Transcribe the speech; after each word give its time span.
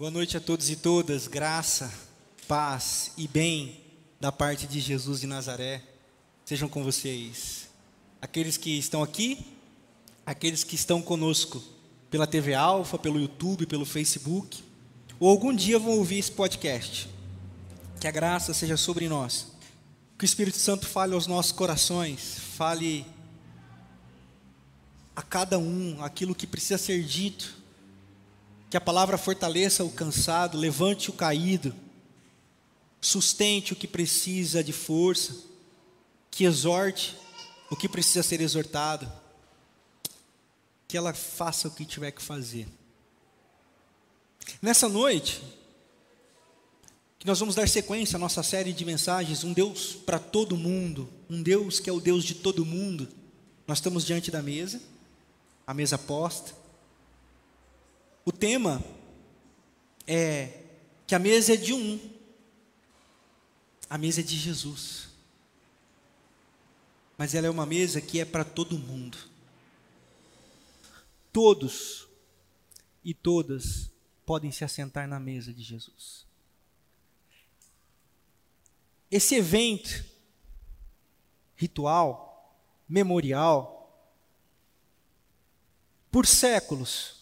Boa 0.00 0.10
noite 0.10 0.34
a 0.34 0.40
todos 0.40 0.70
e 0.70 0.76
todas, 0.76 1.28
graça, 1.28 1.92
paz 2.48 3.12
e 3.18 3.28
bem 3.28 3.78
da 4.18 4.32
parte 4.32 4.66
de 4.66 4.80
Jesus 4.80 5.20
de 5.20 5.26
Nazaré 5.26 5.82
sejam 6.42 6.70
com 6.70 6.82
vocês. 6.82 7.68
Aqueles 8.18 8.56
que 8.56 8.78
estão 8.78 9.02
aqui, 9.02 9.46
aqueles 10.24 10.64
que 10.64 10.74
estão 10.74 11.02
conosco 11.02 11.62
pela 12.10 12.26
TV 12.26 12.54
Alfa, 12.54 12.98
pelo 12.98 13.20
YouTube, 13.20 13.66
pelo 13.66 13.84
Facebook, 13.84 14.64
ou 15.18 15.28
algum 15.28 15.54
dia 15.54 15.78
vão 15.78 15.98
ouvir 15.98 16.20
esse 16.20 16.32
podcast. 16.32 17.06
Que 18.00 18.08
a 18.08 18.10
graça 18.10 18.54
seja 18.54 18.78
sobre 18.78 19.06
nós. 19.06 19.48
Que 20.16 20.24
o 20.24 20.26
Espírito 20.26 20.56
Santo 20.56 20.86
fale 20.86 21.12
aos 21.12 21.26
nossos 21.26 21.52
corações, 21.52 22.38
fale 22.56 23.04
a 25.14 25.20
cada 25.20 25.58
um 25.58 26.02
aquilo 26.02 26.34
que 26.34 26.46
precisa 26.46 26.78
ser 26.78 27.04
dito 27.04 27.59
que 28.70 28.76
a 28.76 28.80
palavra 28.80 29.18
fortaleça 29.18 29.82
o 29.82 29.90
cansado, 29.90 30.56
levante 30.56 31.10
o 31.10 31.12
caído, 31.12 31.74
sustente 33.00 33.72
o 33.72 33.76
que 33.76 33.88
precisa 33.88 34.62
de 34.62 34.72
força, 34.72 35.36
que 36.30 36.44
exorte 36.44 37.16
o 37.68 37.74
que 37.74 37.88
precisa 37.88 38.22
ser 38.22 38.40
exortado, 38.40 39.10
que 40.86 40.96
ela 40.96 41.12
faça 41.12 41.66
o 41.66 41.72
que 41.72 41.84
tiver 41.84 42.12
que 42.12 42.22
fazer. 42.22 42.68
Nessa 44.62 44.88
noite, 44.88 45.42
que 47.18 47.26
nós 47.26 47.40
vamos 47.40 47.56
dar 47.56 47.68
sequência 47.68 48.16
à 48.16 48.20
nossa 48.20 48.42
série 48.42 48.72
de 48.72 48.84
mensagens, 48.84 49.42
um 49.42 49.52
Deus 49.52 49.94
para 49.94 50.18
todo 50.20 50.56
mundo, 50.56 51.08
um 51.28 51.42
Deus 51.42 51.80
que 51.80 51.90
é 51.90 51.92
o 51.92 52.00
Deus 52.00 52.22
de 52.22 52.36
todo 52.36 52.64
mundo. 52.64 53.08
Nós 53.66 53.78
estamos 53.78 54.04
diante 54.04 54.30
da 54.30 54.40
mesa, 54.40 54.80
a 55.66 55.74
mesa 55.74 55.98
posta, 55.98 56.59
o 58.24 58.32
tema 58.32 58.82
é 60.06 60.64
que 61.06 61.14
a 61.14 61.18
mesa 61.18 61.54
é 61.54 61.56
de 61.56 61.72
um, 61.72 61.98
a 63.88 63.98
mesa 63.98 64.20
é 64.20 64.24
de 64.24 64.36
Jesus. 64.36 65.08
Mas 67.18 67.34
ela 67.34 67.46
é 67.46 67.50
uma 67.50 67.66
mesa 67.66 68.00
que 68.00 68.20
é 68.20 68.24
para 68.24 68.44
todo 68.44 68.78
mundo. 68.78 69.18
Todos 71.32 72.08
e 73.04 73.12
todas 73.12 73.90
podem 74.24 74.52
se 74.52 74.64
assentar 74.64 75.08
na 75.08 75.18
mesa 75.18 75.52
de 75.52 75.62
Jesus. 75.62 76.24
Esse 79.10 79.34
evento 79.34 80.04
ritual, 81.56 82.56
memorial, 82.88 83.80
por 86.10 86.26
séculos, 86.26 87.19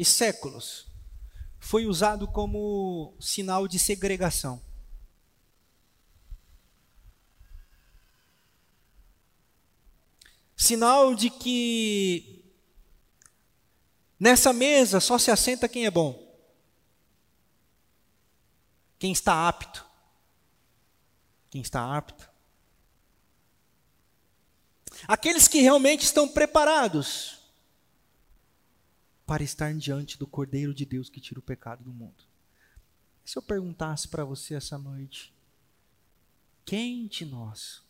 e 0.00 0.04
séculos 0.04 0.86
foi 1.58 1.84
usado 1.84 2.26
como 2.26 3.14
sinal 3.20 3.68
de 3.68 3.78
segregação. 3.78 4.62
Sinal 10.56 11.14
de 11.14 11.28
que 11.28 12.42
nessa 14.18 14.54
mesa 14.54 15.00
só 15.00 15.18
se 15.18 15.30
assenta 15.30 15.68
quem 15.68 15.84
é 15.84 15.90
bom, 15.90 16.34
quem 18.98 19.12
está 19.12 19.46
apto. 19.46 19.84
Quem 21.50 21.60
está 21.60 21.94
apto. 21.94 22.30
Aqueles 25.06 25.46
que 25.46 25.60
realmente 25.60 26.04
estão 26.04 26.26
preparados 26.26 27.39
para 29.30 29.44
estar 29.44 29.72
diante 29.74 30.18
do 30.18 30.26
Cordeiro 30.26 30.74
de 30.74 30.84
Deus 30.84 31.08
que 31.08 31.20
tira 31.20 31.38
o 31.38 31.42
pecado 31.42 31.84
do 31.84 31.92
mundo. 31.92 32.24
Se 33.24 33.38
eu 33.38 33.42
perguntasse 33.42 34.08
para 34.08 34.24
você 34.24 34.56
essa 34.56 34.76
noite, 34.76 35.32
quem 36.64 37.06
de 37.06 37.24
nós 37.24 37.80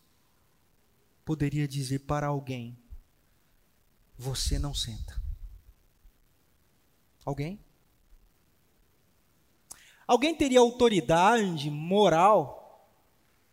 poderia 1.24 1.66
dizer 1.66 2.00
para 2.00 2.26
alguém: 2.26 2.76
Você 4.18 4.58
não 4.58 4.74
senta? 4.74 5.18
Alguém? 7.24 7.58
Alguém 10.06 10.36
teria 10.36 10.60
autoridade 10.60 11.70
moral, 11.70 12.86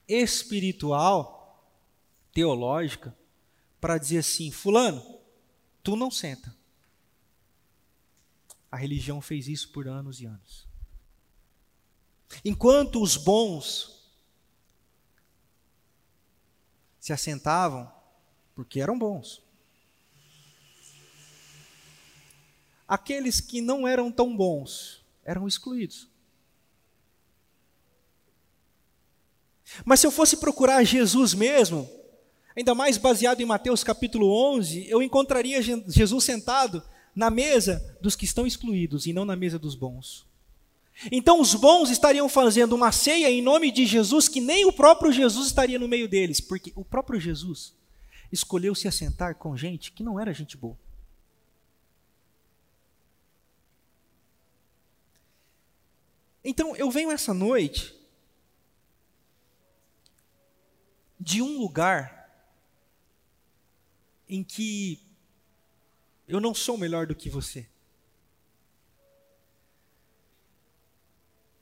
espiritual, 0.06 1.66
teológica, 2.34 3.18
para 3.80 3.98
dizer 3.98 4.18
assim: 4.18 4.52
Fulano, 4.52 5.22
tu 5.82 5.96
não 5.96 6.12
senta. 6.12 6.57
A 8.72 8.78
religião 8.78 9.22
fez 9.22 9.48
isso 9.48 9.70
por 9.70 9.88
anos 9.88 10.20
e 10.20 10.26
anos. 10.26 10.68
Enquanto 12.44 13.02
os 13.02 13.16
bons 13.16 13.98
se 17.00 17.14
assentavam, 17.14 17.90
porque 18.54 18.82
eram 18.82 19.00
bons. 19.00 19.42
Aqueles 22.88 23.40
que 23.40 23.62
não 23.62 23.88
eram 23.88 24.12
tão 24.12 24.36
bons 24.36 25.06
eram 25.24 25.48
excluídos. 25.48 26.10
Mas 29.86 30.00
se 30.00 30.08
eu 30.08 30.12
fosse 30.12 30.38
procurar 30.38 30.84
Jesus 30.84 31.34
mesmo, 31.34 31.90
ainda 32.56 32.74
mais 32.74 32.98
baseado 32.98 33.42
em 33.42 33.46
Mateus 33.46 33.84
capítulo 33.84 34.30
11, 34.56 34.90
eu 34.90 35.02
encontraria 35.02 35.62
Jesus 35.62 36.24
sentado 36.24 36.84
na 37.18 37.32
mesa 37.32 37.98
dos 38.00 38.16
que 38.16 38.26
estão 38.26 38.46
excluídos 38.46 39.08
e 39.08 39.12
não 39.12 39.26
na 39.26 39.36
mesa 39.36 39.58
dos 39.58 39.74
bons. 39.74 40.28
Então 41.12 41.42
os 41.42 41.56
bons 41.56 41.90
estariam 41.90 42.30
fazendo 42.30 42.76
uma 42.76 42.92
ceia 42.92 43.32
em 43.32 43.42
nome 43.42 43.72
de 43.72 43.88
Jesus 43.88 44.30
que 44.30 44.40
nem 44.40 44.66
o 44.66 44.72
próprio 44.72 45.12
Jesus 45.12 45.48
estaria 45.48 45.80
no 45.80 45.88
meio 45.88 46.08
deles, 46.08 46.40
porque 46.40 46.72
o 46.76 46.86
próprio 46.86 47.20
Jesus 47.20 47.76
escolheu 48.32 48.76
se 48.76 48.88
assentar 48.88 49.34
com 49.34 49.58
gente 49.58 49.92
que 49.92 50.04
não 50.04 50.20
era 50.20 50.32
gente 50.32 50.56
boa. 50.56 50.78
Então 56.44 56.76
eu 56.76 56.92
venho 56.92 57.10
essa 57.10 57.34
noite 57.34 57.96
de 61.20 61.42
um 61.42 61.58
lugar 61.58 62.30
em 64.30 64.44
que 64.44 65.07
eu 66.28 66.42
não 66.42 66.54
sou 66.54 66.78
melhor 66.78 67.08
do 67.08 67.16
que 67.16 67.30
você. 67.30 67.68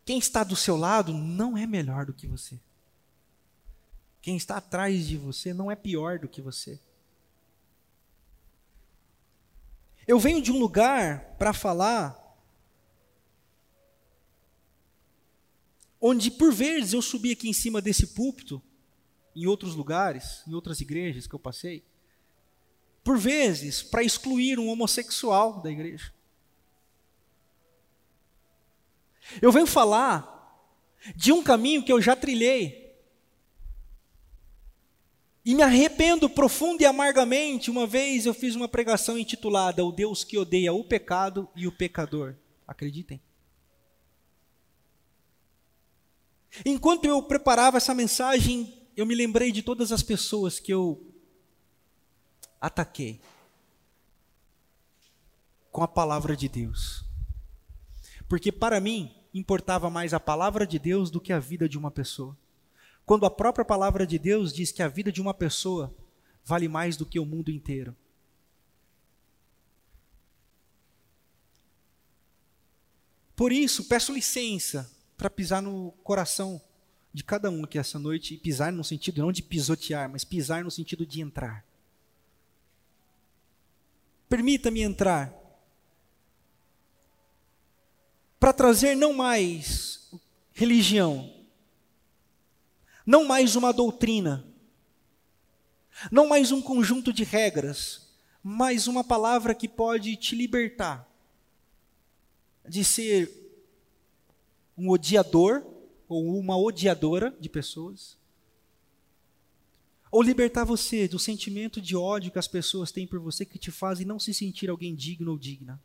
Quem 0.04 0.18
está 0.20 0.44
do 0.44 0.56
seu 0.56 0.76
lado 0.76 1.14
não 1.14 1.58
é 1.58 1.66
melhor 1.66 2.06
do 2.06 2.14
que 2.14 2.28
você. 2.28 2.60
Quem 4.22 4.38
está 4.38 4.58
atrás 4.58 5.08
de 5.08 5.18
você 5.18 5.54
não 5.54 5.72
é 5.72 5.76
pior 5.76 6.20
do 6.20 6.28
que 6.28 6.42
você. 6.42 6.80
Eu 10.08 10.20
venho 10.20 10.42
de 10.42 10.52
um 10.52 10.60
lugar 10.60 11.36
para 11.38 11.54
falar 11.54 12.24
onde 16.00 16.30
por 16.30 16.54
vezes 16.54 16.94
eu 16.94 17.02
subi 17.02 17.32
aqui 17.32 17.50
em 17.50 17.54
cima 17.54 17.82
desse 17.82 18.08
púlpito, 18.08 18.62
em 19.36 19.48
outros 19.48 19.74
lugares, 19.74 20.44
em 20.48 20.54
outras 20.54 20.80
igrejas 20.80 21.26
que 21.26 21.34
eu 21.34 21.40
passei, 21.40 21.84
por 23.06 23.20
vezes, 23.20 23.84
para 23.84 24.02
excluir 24.02 24.58
um 24.58 24.68
homossexual 24.68 25.62
da 25.62 25.70
igreja. 25.70 26.12
Eu 29.40 29.52
venho 29.52 29.68
falar 29.68 30.34
de 31.16 31.32
um 31.32 31.44
caminho 31.44 31.86
que 31.86 31.94
eu 31.94 32.02
já 32.02 32.16
trilhei. 32.16 32.84
E 35.46 35.54
me 35.54 35.62
arrependo 35.62 36.28
profundo 36.28 36.82
e 36.82 36.86
amargamente. 36.86 37.70
Uma 37.70 37.86
vez 37.86 38.26
eu 38.26 38.34
fiz 38.34 38.56
uma 38.56 38.68
pregação 38.68 39.20
intitulada 39.20 39.86
O 39.86 39.92
Deus 39.92 40.24
que 40.24 40.40
odeia 40.40 40.74
o 40.74 40.84
pecado 40.84 41.48
e 41.56 41.68
o 41.68 41.72
pecador. 41.72 42.36
Acreditem. 42.68 43.22
Enquanto 46.66 47.06
eu 47.06 47.22
preparava 47.22 47.78
essa 47.78 47.94
mensagem, 47.94 48.74
eu 48.98 49.06
me 49.06 49.14
lembrei 49.14 49.52
de 49.52 49.62
todas 49.62 49.92
as 49.92 50.02
pessoas 50.02 50.60
que 50.60 50.74
eu 50.74 51.15
ataquei 52.66 53.22
com 55.72 55.84
a 55.84 55.88
palavra 55.88 56.36
de 56.36 56.50
Deus. 56.50 57.06
Porque 58.28 58.52
para 58.52 58.80
mim 58.80 59.14
importava 59.34 59.90
mais 59.90 60.14
a 60.14 60.20
palavra 60.20 60.66
de 60.66 60.80
Deus 60.80 61.12
do 61.12 61.22
que 61.22 61.32
a 61.32 61.40
vida 61.40 61.70
de 61.70 61.78
uma 61.78 61.92
pessoa. 61.92 62.36
Quando 63.06 63.26
a 63.26 63.30
própria 63.30 63.64
palavra 63.64 64.08
de 64.08 64.18
Deus 64.18 64.52
diz 64.52 64.72
que 64.72 64.82
a 64.82 64.88
vida 64.88 65.12
de 65.12 65.22
uma 65.22 65.34
pessoa 65.34 65.94
vale 66.44 66.68
mais 66.68 66.98
do 66.98 67.06
que 67.06 67.20
o 67.20 67.26
mundo 67.26 67.52
inteiro. 67.52 67.96
Por 73.36 73.52
isso, 73.52 73.84
peço 73.86 74.14
licença 74.14 74.90
para 75.18 75.30
pisar 75.30 75.62
no 75.62 75.92
coração 76.04 76.62
de 77.14 77.24
cada 77.24 77.50
um 77.50 77.64
aqui 77.64 77.78
essa 77.78 78.00
noite 78.00 78.36
e 78.36 78.38
pisar 78.38 78.72
no 78.72 78.84
sentido 78.84 79.22
não 79.22 79.32
de 79.32 79.44
pisotear, 79.44 80.10
mas 80.10 80.24
pisar 80.24 80.64
no 80.64 80.72
sentido 80.72 81.06
de 81.06 81.22
entrar. 81.22 81.65
Permita-me 84.30 84.82
entrar. 84.82 85.46
para 88.46 88.54
trazer 88.54 88.96
não 88.96 89.12
mais 89.12 90.12
religião, 90.54 91.34
não 93.04 93.26
mais 93.26 93.56
uma 93.56 93.74
doutrina, 93.74 94.46
não 96.12 96.28
mais 96.28 96.52
um 96.52 96.62
conjunto 96.62 97.12
de 97.12 97.24
regras, 97.24 98.08
mas 98.44 98.86
uma 98.86 99.04
palavra 99.04 99.56
que 99.56 99.68
pode 99.68 100.16
te 100.16 100.36
libertar 100.36 101.10
de 102.70 102.84
ser 102.84 103.32
um 104.78 104.92
odiador 104.92 105.66
ou 106.08 106.38
uma 106.38 106.56
odiadora 106.56 107.36
de 107.40 107.50
pessoas, 107.50 108.16
ou 110.16 110.22
libertar 110.22 110.64
você 110.64 111.10
do 111.10 111.20
sentimento 111.20 111.82
de 111.82 111.94
ódio 111.94 112.32
que 112.32 112.40
as 112.40 112.48
pessoas 112.48 112.90
têm 112.90 113.06
por 113.06 113.20
você 113.20 113.46
que 113.46 113.60
te 113.60 113.70
fazem 113.70 114.08
não 114.08 114.18
se 114.18 114.34
sentir 114.34 114.70
alguém 114.70 114.96
digno 114.96 115.32
ou 115.32 115.38
digna. 115.38 115.78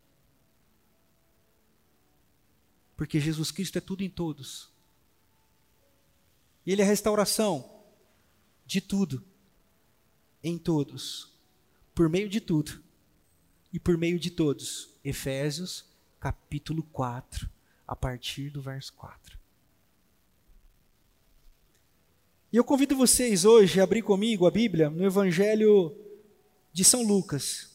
Porque 2.96 3.18
Jesus 3.18 3.50
Cristo 3.50 3.76
é 3.78 3.80
tudo 3.80 4.04
em 4.04 4.08
todos. 4.08 4.70
Ele 6.64 6.80
é 6.80 6.84
a 6.84 6.86
restauração 6.86 7.82
de 8.64 8.80
tudo, 8.80 9.20
em 10.44 10.56
todos, 10.56 11.36
por 11.92 12.08
meio 12.08 12.28
de 12.28 12.40
tudo 12.40 12.80
e 13.72 13.80
por 13.80 13.98
meio 13.98 14.16
de 14.16 14.30
todos. 14.30 14.94
Efésios 15.02 15.84
capítulo 16.20 16.84
4, 16.84 17.50
a 17.84 17.96
partir 17.96 18.48
do 18.48 18.62
verso 18.62 18.92
4. 18.92 19.39
E 22.52 22.56
eu 22.56 22.64
convido 22.64 22.97
vocês 22.97 23.44
hoje 23.44 23.81
a 23.81 23.85
abrir 23.85 24.02
comigo 24.02 24.44
a 24.44 24.50
Bíblia 24.50 24.91
no 24.91 25.05
Evangelho 25.05 25.97
de 26.73 26.82
São 26.82 27.05
Lucas. 27.05 27.70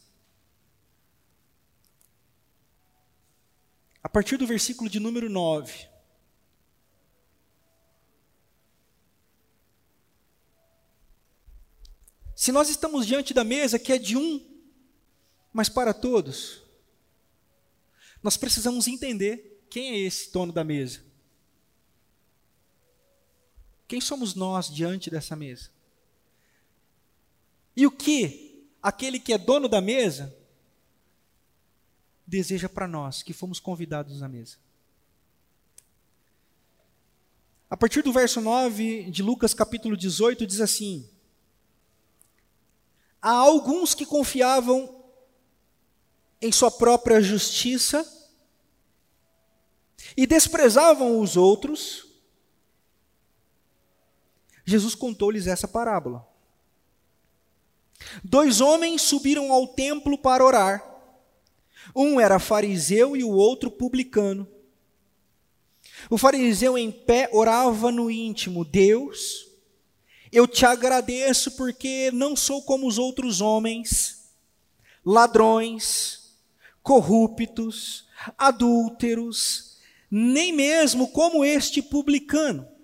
A 4.03 4.09
partir 4.09 4.35
do 4.35 4.45
versículo 4.45 4.89
de 4.89 4.99
número 4.99 5.29
9. 5.29 5.87
Se 12.35 12.51
nós 12.51 12.67
estamos 12.67 13.07
diante 13.07 13.33
da 13.33 13.45
mesa 13.45 13.79
que 13.79 13.93
é 13.93 13.97
de 13.97 14.17
um, 14.17 14.45
mas 15.53 15.69
para 15.69 15.93
todos, 15.93 16.61
nós 18.21 18.35
precisamos 18.35 18.87
entender 18.89 19.65
quem 19.69 19.91
é 19.91 19.99
esse 19.99 20.33
dono 20.33 20.51
da 20.51 20.65
mesa. 20.65 21.14
Quem 23.87 24.01
somos 24.01 24.33
nós 24.33 24.67
diante 24.67 25.09
dessa 25.09 25.35
mesa? 25.35 25.69
E 27.75 27.85
o 27.85 27.91
que 27.91 28.67
aquele 28.81 29.19
que 29.19 29.33
é 29.33 29.37
dono 29.37 29.67
da 29.67 29.81
mesa 29.81 30.35
deseja 32.25 32.67
para 32.67 32.87
nós 32.87 33.21
que 33.21 33.33
fomos 33.33 33.59
convidados 33.59 34.23
à 34.23 34.27
mesa? 34.27 34.57
A 37.69 37.75
partir 37.75 38.01
do 38.01 38.13
verso 38.13 38.39
9 38.39 39.09
de 39.11 39.21
Lucas 39.21 39.53
capítulo 39.53 39.97
18 39.97 40.47
diz 40.47 40.61
assim: 40.61 41.09
Há 43.21 43.31
alguns 43.31 43.93
que 43.93 44.05
confiavam 44.05 45.03
em 46.41 46.51
sua 46.51 46.71
própria 46.71 47.21
justiça 47.21 48.05
e 50.15 50.25
desprezavam 50.25 51.19
os 51.19 51.35
outros 51.35 52.04
Jesus 54.65 54.95
contou-lhes 54.95 55.45
essa 55.45 55.67
parábola. 55.67 56.27
Dois 58.23 58.59
homens 58.59 59.03
subiram 59.03 59.51
ao 59.51 59.67
templo 59.67 60.17
para 60.17 60.43
orar. 60.43 60.83
Um 61.95 62.19
era 62.19 62.39
fariseu 62.39 63.15
e 63.15 63.23
o 63.23 63.29
outro 63.29 63.69
publicano. 63.69 64.47
O 66.09 66.17
fariseu 66.17 66.77
em 66.77 66.91
pé 66.91 67.29
orava 67.31 67.91
no 67.91 68.09
íntimo: 68.09 68.65
Deus, 68.65 69.47
eu 70.31 70.47
te 70.47 70.65
agradeço 70.65 71.51
porque 71.51 72.09
não 72.11 72.35
sou 72.35 72.63
como 72.63 72.87
os 72.87 72.97
outros 72.97 73.39
homens, 73.41 74.31
ladrões, 75.05 76.35
corruptos, 76.81 78.07
adúlteros, 78.35 79.77
nem 80.09 80.51
mesmo 80.51 81.07
como 81.09 81.45
este 81.45 81.81
publicano 81.83 82.74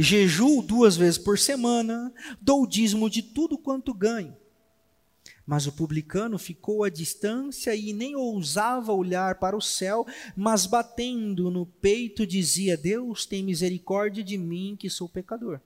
jejuo 0.00 0.62
duas 0.62 0.96
vezes 0.96 1.18
por 1.18 1.38
semana, 1.38 2.12
dou 2.40 2.66
dízimo 2.66 3.10
de 3.10 3.22
tudo 3.22 3.58
quanto 3.58 3.92
ganho. 3.92 4.36
Mas 5.46 5.66
o 5.66 5.72
publicano 5.72 6.38
ficou 6.38 6.84
à 6.84 6.88
distância 6.88 7.74
e 7.74 7.92
nem 7.92 8.14
ousava 8.14 8.92
olhar 8.92 9.38
para 9.38 9.56
o 9.56 9.60
céu, 9.60 10.06
mas 10.36 10.64
batendo 10.64 11.50
no 11.50 11.66
peito 11.66 12.26
dizia: 12.26 12.76
Deus 12.76 13.26
tem 13.26 13.42
misericórdia 13.42 14.22
de 14.22 14.38
mim, 14.38 14.76
que 14.78 14.88
sou 14.88 15.08
pecador. 15.08 15.60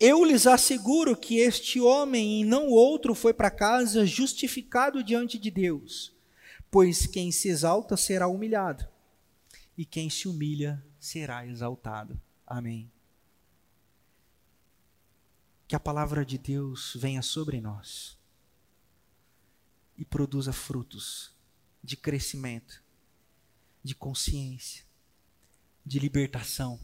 Eu 0.00 0.24
lhes 0.24 0.46
asseguro 0.46 1.16
que 1.16 1.38
este 1.38 1.80
homem 1.80 2.40
e 2.40 2.44
não 2.44 2.68
outro 2.68 3.14
foi 3.14 3.32
para 3.32 3.50
casa 3.50 4.04
justificado 4.04 5.04
diante 5.04 5.38
de 5.38 5.50
Deus, 5.50 6.12
pois 6.70 7.06
quem 7.06 7.30
se 7.30 7.48
exalta 7.48 7.96
será 7.96 8.26
humilhado, 8.26 8.86
e 9.76 9.84
quem 9.84 10.10
se 10.10 10.26
humilha 10.26 10.82
será 10.98 11.46
exaltado. 11.46 12.20
Amém. 12.50 12.90
Que 15.68 15.76
a 15.76 15.80
palavra 15.80 16.24
de 16.24 16.38
Deus 16.38 16.96
venha 16.98 17.20
sobre 17.20 17.60
nós 17.60 18.16
e 19.98 20.04
produza 20.04 20.50
frutos 20.50 21.30
de 21.84 21.94
crescimento, 21.94 22.82
de 23.84 23.94
consciência, 23.94 24.82
de 25.84 25.98
libertação 25.98 26.80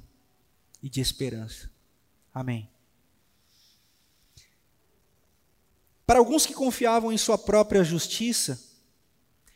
e 0.82 0.90
de 0.90 1.00
esperança. 1.00 1.70
Amém. 2.32 2.70
Para 6.05 6.19
alguns 6.19 6.44
que 6.44 6.52
confiavam 6.52 7.10
em 7.10 7.17
sua 7.17 7.38
própria 7.38 7.82
justiça 7.82 8.62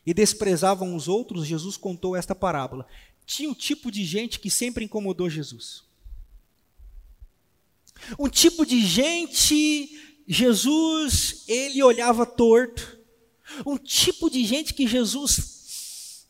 e 0.06 0.14
desprezavam 0.14 0.96
os 0.96 1.06
outros, 1.06 1.46
Jesus 1.46 1.76
contou 1.76 2.16
esta 2.16 2.34
parábola. 2.34 2.86
Tinha 3.26 3.50
um 3.50 3.54
tipo 3.54 3.90
de 3.90 4.06
gente 4.06 4.40
que 4.40 4.50
sempre 4.50 4.86
incomodou 4.86 5.28
Jesus. 5.28 5.86
Um 8.18 8.28
tipo 8.28 8.64
de 8.64 8.80
gente, 8.84 10.22
Jesus, 10.26 11.44
ele 11.48 11.82
olhava 11.82 12.24
torto. 12.24 12.98
Um 13.64 13.76
tipo 13.76 14.30
de 14.30 14.44
gente 14.44 14.74
que 14.74 14.86
Jesus 14.86 16.26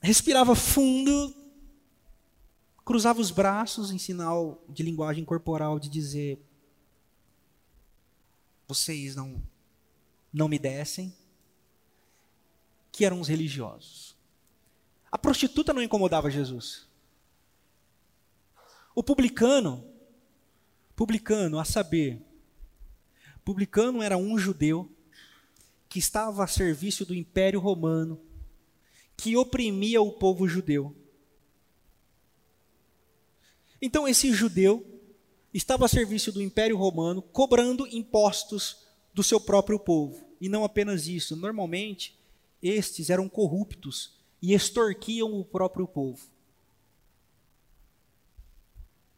respirava 0.00 0.54
fundo, 0.54 1.34
cruzava 2.84 3.20
os 3.20 3.30
braços 3.30 3.90
em 3.90 3.98
sinal 3.98 4.62
de 4.68 4.82
linguagem 4.82 5.24
corporal 5.24 5.78
de 5.78 5.88
dizer: 5.88 6.38
vocês 8.66 9.16
não 9.16 9.42
não 10.32 10.48
me 10.48 10.58
descem, 10.58 11.14
que 12.90 13.04
eram 13.04 13.20
os 13.20 13.28
religiosos. 13.28 14.16
A 15.10 15.16
prostituta 15.16 15.72
não 15.72 15.80
incomodava 15.80 16.28
Jesus. 16.28 16.88
O 18.96 19.02
publicano 19.02 19.93
Publicano, 20.96 21.58
a 21.58 21.64
saber, 21.64 22.22
Publicano 23.44 24.02
era 24.02 24.16
um 24.16 24.38
judeu 24.38 24.90
que 25.88 25.98
estava 25.98 26.42
a 26.42 26.46
serviço 26.46 27.04
do 27.04 27.14
Império 27.14 27.60
Romano, 27.60 28.20
que 29.16 29.36
oprimia 29.36 30.00
o 30.00 30.12
povo 30.12 30.48
judeu. 30.48 30.96
Então, 33.80 34.08
esse 34.08 34.32
judeu 34.32 34.84
estava 35.52 35.84
a 35.84 35.88
serviço 35.88 36.32
do 36.32 36.42
Império 36.42 36.76
Romano, 36.76 37.20
cobrando 37.20 37.86
impostos 37.86 38.86
do 39.12 39.22
seu 39.22 39.38
próprio 39.38 39.78
povo. 39.78 40.24
E 40.40 40.48
não 40.48 40.64
apenas 40.64 41.06
isso, 41.06 41.36
normalmente, 41.36 42.18
estes 42.62 43.10
eram 43.10 43.28
corruptos 43.28 44.14
e 44.40 44.54
extorquiam 44.54 45.32
o 45.34 45.44
próprio 45.44 45.86
povo. 45.86 46.26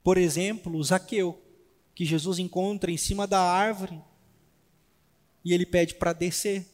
Por 0.03 0.19
exemplo, 0.19 0.83
Zaqueu 0.83 1.46
que 1.97 2.05
Jesus 2.05 2.39
encontra 2.39 2.91
em 2.91 2.97
cima 2.99 3.27
da 3.27 3.41
árvore 3.41 3.99
e 5.43 5.55
ele 5.55 5.65
pede 5.65 5.95
para 5.95 6.13
descer. 6.13 6.67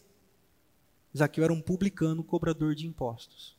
Zaqueu 1.16 1.44
era 1.44 1.52
um 1.52 1.60
publicano, 1.60 2.24
cobrador 2.24 2.74
de 2.74 2.88
impostos. 2.88 3.56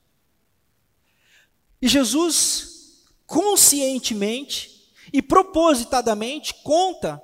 E 1.81 1.87
Jesus, 1.87 3.05
conscientemente 3.25 4.91
e 5.13 5.21
propositadamente, 5.21 6.53
conta 6.63 7.23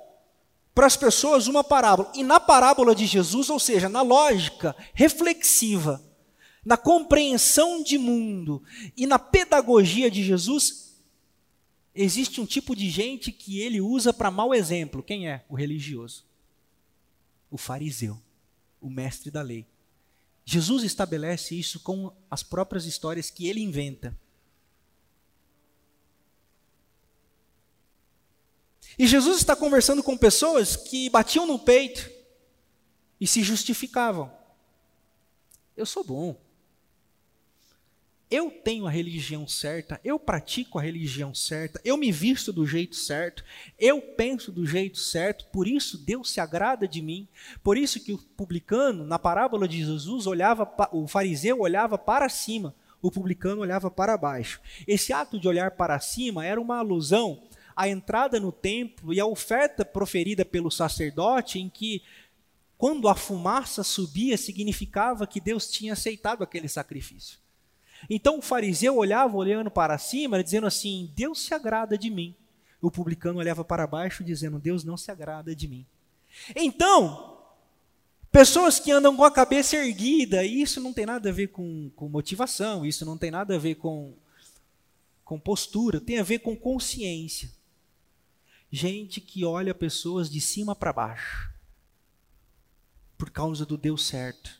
para 0.74 0.86
as 0.86 0.96
pessoas 0.96 1.46
uma 1.46 1.62
parábola. 1.62 2.10
E 2.14 2.22
na 2.22 2.40
parábola 2.40 2.94
de 2.94 3.04
Jesus, 3.04 3.50
ou 3.50 3.58
seja, 3.58 3.90
na 3.90 4.00
lógica 4.00 4.74
reflexiva, 4.94 6.02
na 6.64 6.78
compreensão 6.78 7.82
de 7.82 7.98
mundo 7.98 8.62
e 8.96 9.06
na 9.06 9.18
pedagogia 9.18 10.10
de 10.10 10.24
Jesus, 10.24 10.89
existe 11.94 12.40
um 12.40 12.46
tipo 12.46 12.74
de 12.74 12.88
gente 12.88 13.32
que 13.32 13.60
ele 13.60 13.80
usa 13.80 14.12
para 14.12 14.30
mau 14.30 14.54
exemplo. 14.54 15.02
Quem 15.02 15.28
é? 15.28 15.44
O 15.48 15.54
religioso. 15.54 16.24
O 17.50 17.56
fariseu. 17.56 18.20
O 18.80 18.88
mestre 18.88 19.30
da 19.30 19.42
lei. 19.42 19.66
Jesus 20.44 20.82
estabelece 20.82 21.58
isso 21.58 21.80
com 21.80 22.12
as 22.30 22.42
próprias 22.42 22.84
histórias 22.84 23.30
que 23.30 23.46
ele 23.46 23.60
inventa. 23.60 24.16
E 28.98 29.06
Jesus 29.06 29.38
está 29.38 29.54
conversando 29.54 30.02
com 30.02 30.16
pessoas 30.16 30.76
que 30.76 31.08
batiam 31.08 31.46
no 31.46 31.58
peito 31.58 32.10
e 33.20 33.26
se 33.26 33.42
justificavam. 33.42 34.30
Eu 35.76 35.86
sou 35.86 36.04
bom. 36.04 36.49
Eu 38.30 38.48
tenho 38.48 38.86
a 38.86 38.90
religião 38.90 39.48
certa, 39.48 40.00
eu 40.04 40.16
pratico 40.16 40.78
a 40.78 40.82
religião 40.82 41.34
certa, 41.34 41.80
eu 41.84 41.96
me 41.96 42.12
visto 42.12 42.52
do 42.52 42.64
jeito 42.64 42.94
certo, 42.94 43.42
eu 43.76 44.00
penso 44.00 44.52
do 44.52 44.64
jeito 44.64 44.98
certo, 44.98 45.46
por 45.46 45.66
isso 45.66 45.98
Deus 45.98 46.30
se 46.30 46.40
agrada 46.40 46.86
de 46.86 47.02
mim. 47.02 47.26
Por 47.60 47.76
isso 47.76 47.98
que 47.98 48.12
o 48.12 48.18
publicano, 48.18 49.04
na 49.04 49.18
parábola 49.18 49.66
de 49.66 49.78
Jesus, 49.78 50.28
olhava, 50.28 50.72
o 50.92 51.08
fariseu 51.08 51.58
olhava 51.58 51.98
para 51.98 52.28
cima, 52.28 52.72
o 53.02 53.10
publicano 53.10 53.62
olhava 53.62 53.90
para 53.90 54.16
baixo. 54.16 54.60
Esse 54.86 55.12
ato 55.12 55.36
de 55.36 55.48
olhar 55.48 55.72
para 55.72 55.98
cima 55.98 56.46
era 56.46 56.60
uma 56.60 56.78
alusão 56.78 57.42
à 57.74 57.88
entrada 57.88 58.38
no 58.38 58.52
templo 58.52 59.12
e 59.12 59.18
à 59.18 59.26
oferta 59.26 59.84
proferida 59.84 60.44
pelo 60.44 60.70
sacerdote, 60.70 61.58
em 61.58 61.68
que, 61.68 62.00
quando 62.78 63.08
a 63.08 63.16
fumaça 63.16 63.82
subia, 63.82 64.36
significava 64.36 65.26
que 65.26 65.40
Deus 65.40 65.68
tinha 65.68 65.94
aceitado 65.94 66.44
aquele 66.44 66.68
sacrifício. 66.68 67.40
Então 68.08 68.38
o 68.38 68.42
fariseu 68.42 68.96
olhava 68.96 69.36
olhando 69.36 69.70
para 69.70 69.98
cima, 69.98 70.42
dizendo 70.42 70.66
assim: 70.66 71.10
Deus 71.14 71.40
se 71.40 71.52
agrada 71.52 71.98
de 71.98 72.10
mim. 72.10 72.34
O 72.80 72.90
publicano 72.90 73.38
olhava 73.38 73.64
para 73.64 73.86
baixo, 73.86 74.24
dizendo: 74.24 74.58
Deus 74.58 74.84
não 74.84 74.96
se 74.96 75.10
agrada 75.10 75.54
de 75.54 75.68
mim. 75.68 75.84
Então, 76.54 77.38
pessoas 78.32 78.78
que 78.78 78.90
andam 78.90 79.16
com 79.16 79.24
a 79.24 79.30
cabeça 79.30 79.76
erguida, 79.76 80.44
e 80.44 80.62
isso 80.62 80.80
não 80.80 80.92
tem 80.92 81.04
nada 81.04 81.28
a 81.28 81.32
ver 81.32 81.48
com, 81.48 81.90
com 81.94 82.08
motivação, 82.08 82.86
isso 82.86 83.04
não 83.04 83.18
tem 83.18 83.30
nada 83.30 83.56
a 83.56 83.58
ver 83.58 83.74
com, 83.74 84.14
com 85.24 85.38
postura, 85.38 86.00
tem 86.00 86.18
a 86.18 86.24
ver 86.24 86.38
com 86.38 86.56
consciência. 86.56 87.50
Gente 88.72 89.20
que 89.20 89.44
olha 89.44 89.74
pessoas 89.74 90.30
de 90.30 90.40
cima 90.40 90.76
para 90.76 90.92
baixo, 90.92 91.52
por 93.18 93.28
causa 93.28 93.66
do 93.66 93.76
Deus 93.76 94.06
certo, 94.06 94.58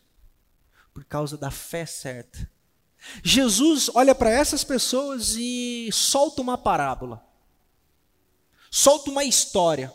por 0.93 1.05
causa 1.05 1.39
da 1.39 1.51
fé 1.51 1.87
certa 1.87 2.51
Jesus 3.23 3.91
olha 3.95 4.15
para 4.15 4.31
essas 4.31 4.63
pessoas 4.63 5.35
e 5.37 5.89
solta 5.93 6.43
uma 6.43 6.59
parábola, 6.59 7.25
solta 8.71 9.11
uma 9.11 9.25
história. 9.25 9.93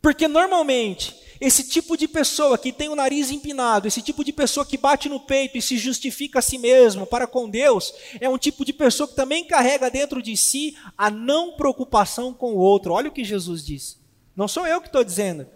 Porque 0.00 0.26
normalmente, 0.26 1.14
esse 1.40 1.68
tipo 1.68 1.96
de 1.96 2.08
pessoa 2.08 2.58
que 2.58 2.72
tem 2.72 2.88
o 2.88 2.96
nariz 2.96 3.30
empinado, 3.30 3.86
esse 3.86 4.02
tipo 4.02 4.24
de 4.24 4.32
pessoa 4.32 4.66
que 4.66 4.76
bate 4.76 5.08
no 5.08 5.20
peito 5.20 5.56
e 5.56 5.62
se 5.62 5.78
justifica 5.78 6.40
a 6.40 6.42
si 6.42 6.58
mesmo 6.58 7.06
para 7.06 7.26
com 7.26 7.48
Deus, 7.48 7.94
é 8.20 8.28
um 8.28 8.36
tipo 8.36 8.64
de 8.64 8.72
pessoa 8.72 9.06
que 9.06 9.14
também 9.14 9.44
carrega 9.44 9.90
dentro 9.90 10.20
de 10.20 10.36
si 10.36 10.76
a 10.98 11.08
não 11.08 11.52
preocupação 11.52 12.34
com 12.34 12.52
o 12.52 12.58
outro. 12.58 12.92
Olha 12.92 13.08
o 13.08 13.12
que 13.12 13.24
Jesus 13.24 13.64
diz. 13.64 14.00
Não 14.34 14.48
sou 14.48 14.66
eu 14.66 14.80
que 14.80 14.88
estou 14.88 15.04
dizendo. 15.04 15.46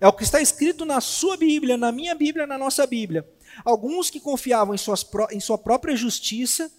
É 0.00 0.08
o 0.08 0.12
que 0.12 0.24
está 0.24 0.40
escrito 0.40 0.84
na 0.84 1.00
sua 1.00 1.36
Bíblia, 1.36 1.76
na 1.76 1.92
minha 1.92 2.14
Bíblia, 2.14 2.46
na 2.46 2.58
nossa 2.58 2.86
Bíblia. 2.86 3.26
Alguns 3.64 4.10
que 4.10 4.20
confiavam 4.20 4.74
em, 4.74 4.78
suas, 4.78 5.06
em 5.32 5.40
sua 5.40 5.58
própria 5.58 5.96
justiça 5.96 6.70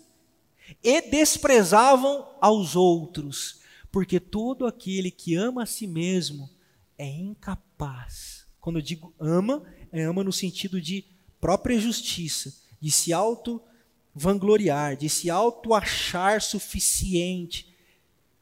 e 0.83 1.01
desprezavam 1.01 2.27
aos 2.41 2.75
outros, 2.75 3.61
porque 3.91 4.19
todo 4.19 4.65
aquele 4.65 5.09
que 5.09 5.35
ama 5.35 5.63
a 5.63 5.65
si 5.65 5.87
mesmo 5.87 6.49
é 6.97 7.07
incapaz. 7.07 8.45
Quando 8.59 8.79
eu 8.79 8.81
digo 8.81 9.13
ama, 9.19 9.63
é 9.91 10.03
ama 10.03 10.23
no 10.23 10.33
sentido 10.33 10.81
de 10.81 11.05
própria 11.39 11.79
justiça, 11.79 12.53
de 12.81 12.91
se 12.91 13.13
auto 13.13 13.61
vangloriar, 14.13 14.97
de 14.97 15.09
se 15.09 15.29
auto 15.29 15.73
achar 15.73 16.41
suficiente, 16.41 17.73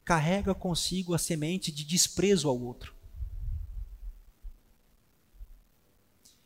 carrega 0.03 0.53
consigo 0.55 1.13
a 1.13 1.17
semente 1.17 1.71
de 1.71 1.83
desprezo 1.83 2.47
ao 2.47 2.59
outro. 2.59 2.93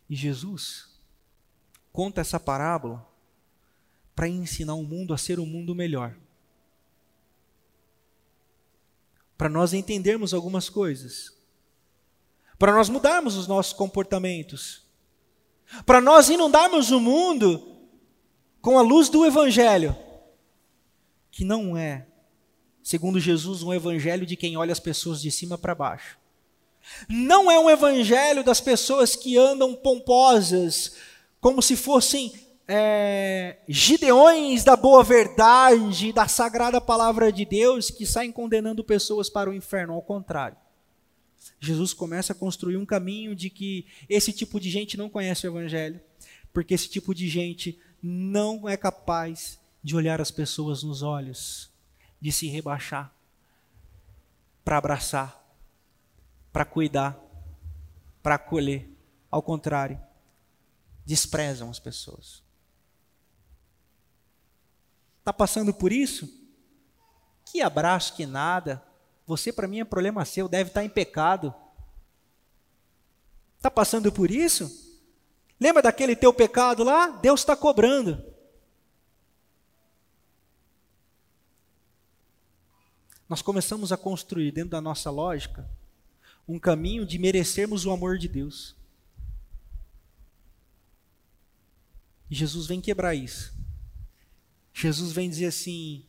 E 0.09 0.15
Jesus 0.15 0.88
conta 1.91 2.21
essa 2.21 2.39
parábola 2.39 3.05
para 4.15 4.27
ensinar 4.27 4.73
o 4.73 4.83
mundo 4.83 5.13
a 5.13 5.17
ser 5.17 5.39
um 5.39 5.45
mundo 5.45 5.73
melhor. 5.73 6.15
Para 9.37 9.49
nós 9.49 9.73
entendermos 9.73 10.33
algumas 10.33 10.69
coisas. 10.69 11.33
Para 12.57 12.73
nós 12.73 12.89
mudarmos 12.89 13.37
os 13.37 13.47
nossos 13.47 13.71
comportamentos. 13.71 14.83
Para 15.85 16.01
nós 16.01 16.29
inundarmos 16.29 16.91
o 16.91 16.99
mundo 16.99 17.77
com 18.61 18.77
a 18.77 18.81
luz 18.81 19.07
do 19.07 19.25
Evangelho, 19.25 19.95
que 21.31 21.45
não 21.45 21.77
é, 21.77 22.05
segundo 22.83 23.19
Jesus, 23.19 23.63
um 23.63 23.73
evangelho 23.73 24.25
de 24.25 24.35
quem 24.35 24.57
olha 24.57 24.71
as 24.71 24.79
pessoas 24.79 25.21
de 25.21 25.31
cima 25.31 25.57
para 25.57 25.75
baixo. 25.75 26.17
Não 27.07 27.51
é 27.51 27.59
um 27.59 27.69
evangelho 27.69 28.43
das 28.43 28.59
pessoas 28.59 29.15
que 29.15 29.37
andam 29.37 29.75
pomposas, 29.75 30.95
como 31.39 31.61
se 31.61 31.75
fossem 31.75 32.33
é, 32.67 33.57
gideões 33.67 34.63
da 34.63 34.75
boa 34.75 35.03
verdade, 35.03 36.13
da 36.13 36.27
sagrada 36.27 36.79
palavra 36.79 37.31
de 37.31 37.43
Deus, 37.45 37.89
que 37.89 38.05
saem 38.05 38.31
condenando 38.31 38.83
pessoas 38.83 39.29
para 39.29 39.49
o 39.49 39.53
inferno, 39.53 39.93
ao 39.93 40.01
contrário. 40.01 40.57
Jesus 41.59 41.93
começa 41.93 42.33
a 42.33 42.35
construir 42.35 42.77
um 42.77 42.85
caminho 42.85 43.35
de 43.35 43.49
que 43.49 43.87
esse 44.07 44.31
tipo 44.31 44.59
de 44.59 44.69
gente 44.69 44.97
não 44.97 45.09
conhece 45.09 45.47
o 45.47 45.51
Evangelho, 45.51 45.99
porque 46.53 46.73
esse 46.73 46.87
tipo 46.89 47.13
de 47.15 47.27
gente 47.27 47.79
não 48.01 48.67
é 48.67 48.77
capaz 48.77 49.59
de 49.83 49.95
olhar 49.95 50.21
as 50.21 50.29
pessoas 50.29 50.83
nos 50.83 51.01
olhos, 51.01 51.71
de 52.21 52.31
se 52.31 52.47
rebaixar, 52.47 53.13
para 54.63 54.77
abraçar, 54.77 55.43
para 56.51 56.65
cuidar, 56.65 57.17
para 58.21 58.35
acolher. 58.35 58.89
Ao 59.31 59.41
contrário, 59.41 59.99
desprezam 61.09 61.71
as 61.71 61.79
pessoas. 61.79 62.43
Está 65.17 65.33
passando 65.33 65.73
por 65.73 65.91
isso? 65.91 66.31
Que 67.45 67.63
abraço, 67.63 68.13
que 68.13 68.27
nada. 68.27 68.85
Você, 69.25 69.51
para 69.51 69.67
mim, 69.67 69.79
é 69.79 69.83
problema 69.83 70.23
seu, 70.23 70.47
deve 70.47 70.69
estar 70.69 70.81
tá 70.81 70.85
em 70.85 70.89
pecado. 70.89 71.51
Está 73.57 73.71
passando 73.71 74.11
por 74.11 74.29
isso? 74.29 75.01
Lembra 75.59 75.81
daquele 75.81 76.15
teu 76.15 76.31
pecado 76.31 76.83
lá? 76.83 77.07
Deus 77.07 77.39
está 77.39 77.55
cobrando. 77.55 78.23
Nós 83.27 83.41
começamos 83.41 83.91
a 83.91 83.97
construir, 83.97 84.51
dentro 84.51 84.69
da 84.69 84.81
nossa 84.81 85.09
lógica, 85.09 85.67
um 86.47 86.59
caminho 86.59 87.03
de 87.03 87.17
merecermos 87.17 87.83
o 87.87 87.91
amor 87.91 88.19
de 88.19 88.27
Deus. 88.27 88.78
E 92.29 92.35
Jesus 92.35 92.67
vem 92.67 92.79
quebrar 92.79 93.15
isso. 93.15 93.53
Jesus 94.73 95.11
vem 95.11 95.29
dizer 95.29 95.47
assim: 95.47 96.05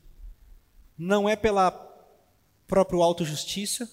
não 0.97 1.29
é 1.29 1.35
pela 1.35 1.71
própria 2.67 3.03
autojustiça, 3.03 3.91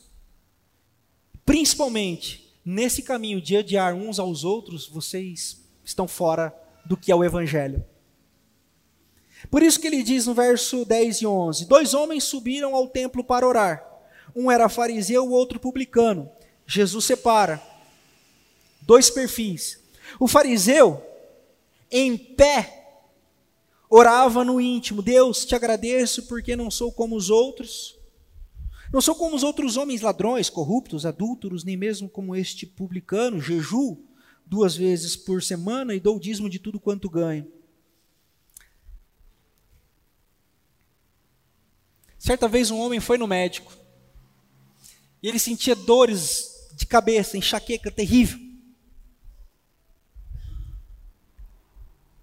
principalmente 1.45 2.59
nesse 2.65 3.01
caminho 3.01 3.41
de 3.41 3.55
odiar 3.55 3.95
uns 3.95 4.19
aos 4.19 4.43
outros, 4.43 4.87
vocês 4.87 5.63
estão 5.85 6.07
fora 6.07 6.53
do 6.85 6.97
que 6.97 7.11
é 7.11 7.15
o 7.15 7.23
Evangelho. 7.23 7.83
Por 9.49 9.63
isso 9.63 9.79
que 9.79 9.87
ele 9.87 10.03
diz 10.03 10.25
no 10.25 10.33
verso 10.33 10.83
10 10.83 11.21
e 11.21 11.25
11: 11.25 11.65
Dois 11.65 11.93
homens 11.93 12.25
subiram 12.25 12.75
ao 12.75 12.87
templo 12.87 13.23
para 13.23 13.47
orar. 13.47 13.85
Um 14.35 14.51
era 14.51 14.67
fariseu, 14.67 15.25
o 15.25 15.31
outro 15.31 15.59
publicano. 15.59 16.29
Jesus 16.65 17.05
separa 17.05 17.61
dois 18.81 19.09
perfis. 19.09 19.81
O 20.19 20.27
fariseu 20.27 21.01
em 21.91 22.17
pé, 22.17 23.01
orava 23.89 24.43
no 24.43 24.59
íntimo: 24.59 25.01
Deus, 25.01 25.45
te 25.45 25.55
agradeço 25.55 26.23
porque 26.27 26.55
não 26.55 26.69
sou 26.69 26.91
como 26.91 27.15
os 27.15 27.29
outros. 27.29 27.95
Não 28.91 29.01
sou 29.01 29.15
como 29.15 29.35
os 29.35 29.43
outros 29.43 29.75
homens 29.75 30.01
ladrões, 30.01 30.49
corruptos, 30.49 31.05
adúlteros, 31.05 31.65
nem 31.65 31.75
mesmo 31.75 32.07
como 32.07 32.35
este 32.35 32.65
publicano, 32.65 33.41
jeju 33.41 33.97
duas 34.45 34.77
vezes 34.77 35.15
por 35.17 35.43
semana 35.43 35.93
e 35.93 35.99
dou 35.99 36.17
dízimo 36.17 36.49
de 36.49 36.57
tudo 36.57 36.79
quanto 36.79 37.09
ganho. 37.09 37.51
Certa 42.17 42.47
vez 42.47 42.71
um 42.71 42.79
homem 42.79 42.99
foi 42.99 43.17
no 43.17 43.27
médico 43.27 43.75
e 45.21 45.27
ele 45.27 45.39
sentia 45.39 45.75
dores 45.75 46.69
de 46.75 46.85
cabeça, 46.85 47.37
enxaqueca 47.37 47.91
terrível. 47.91 48.46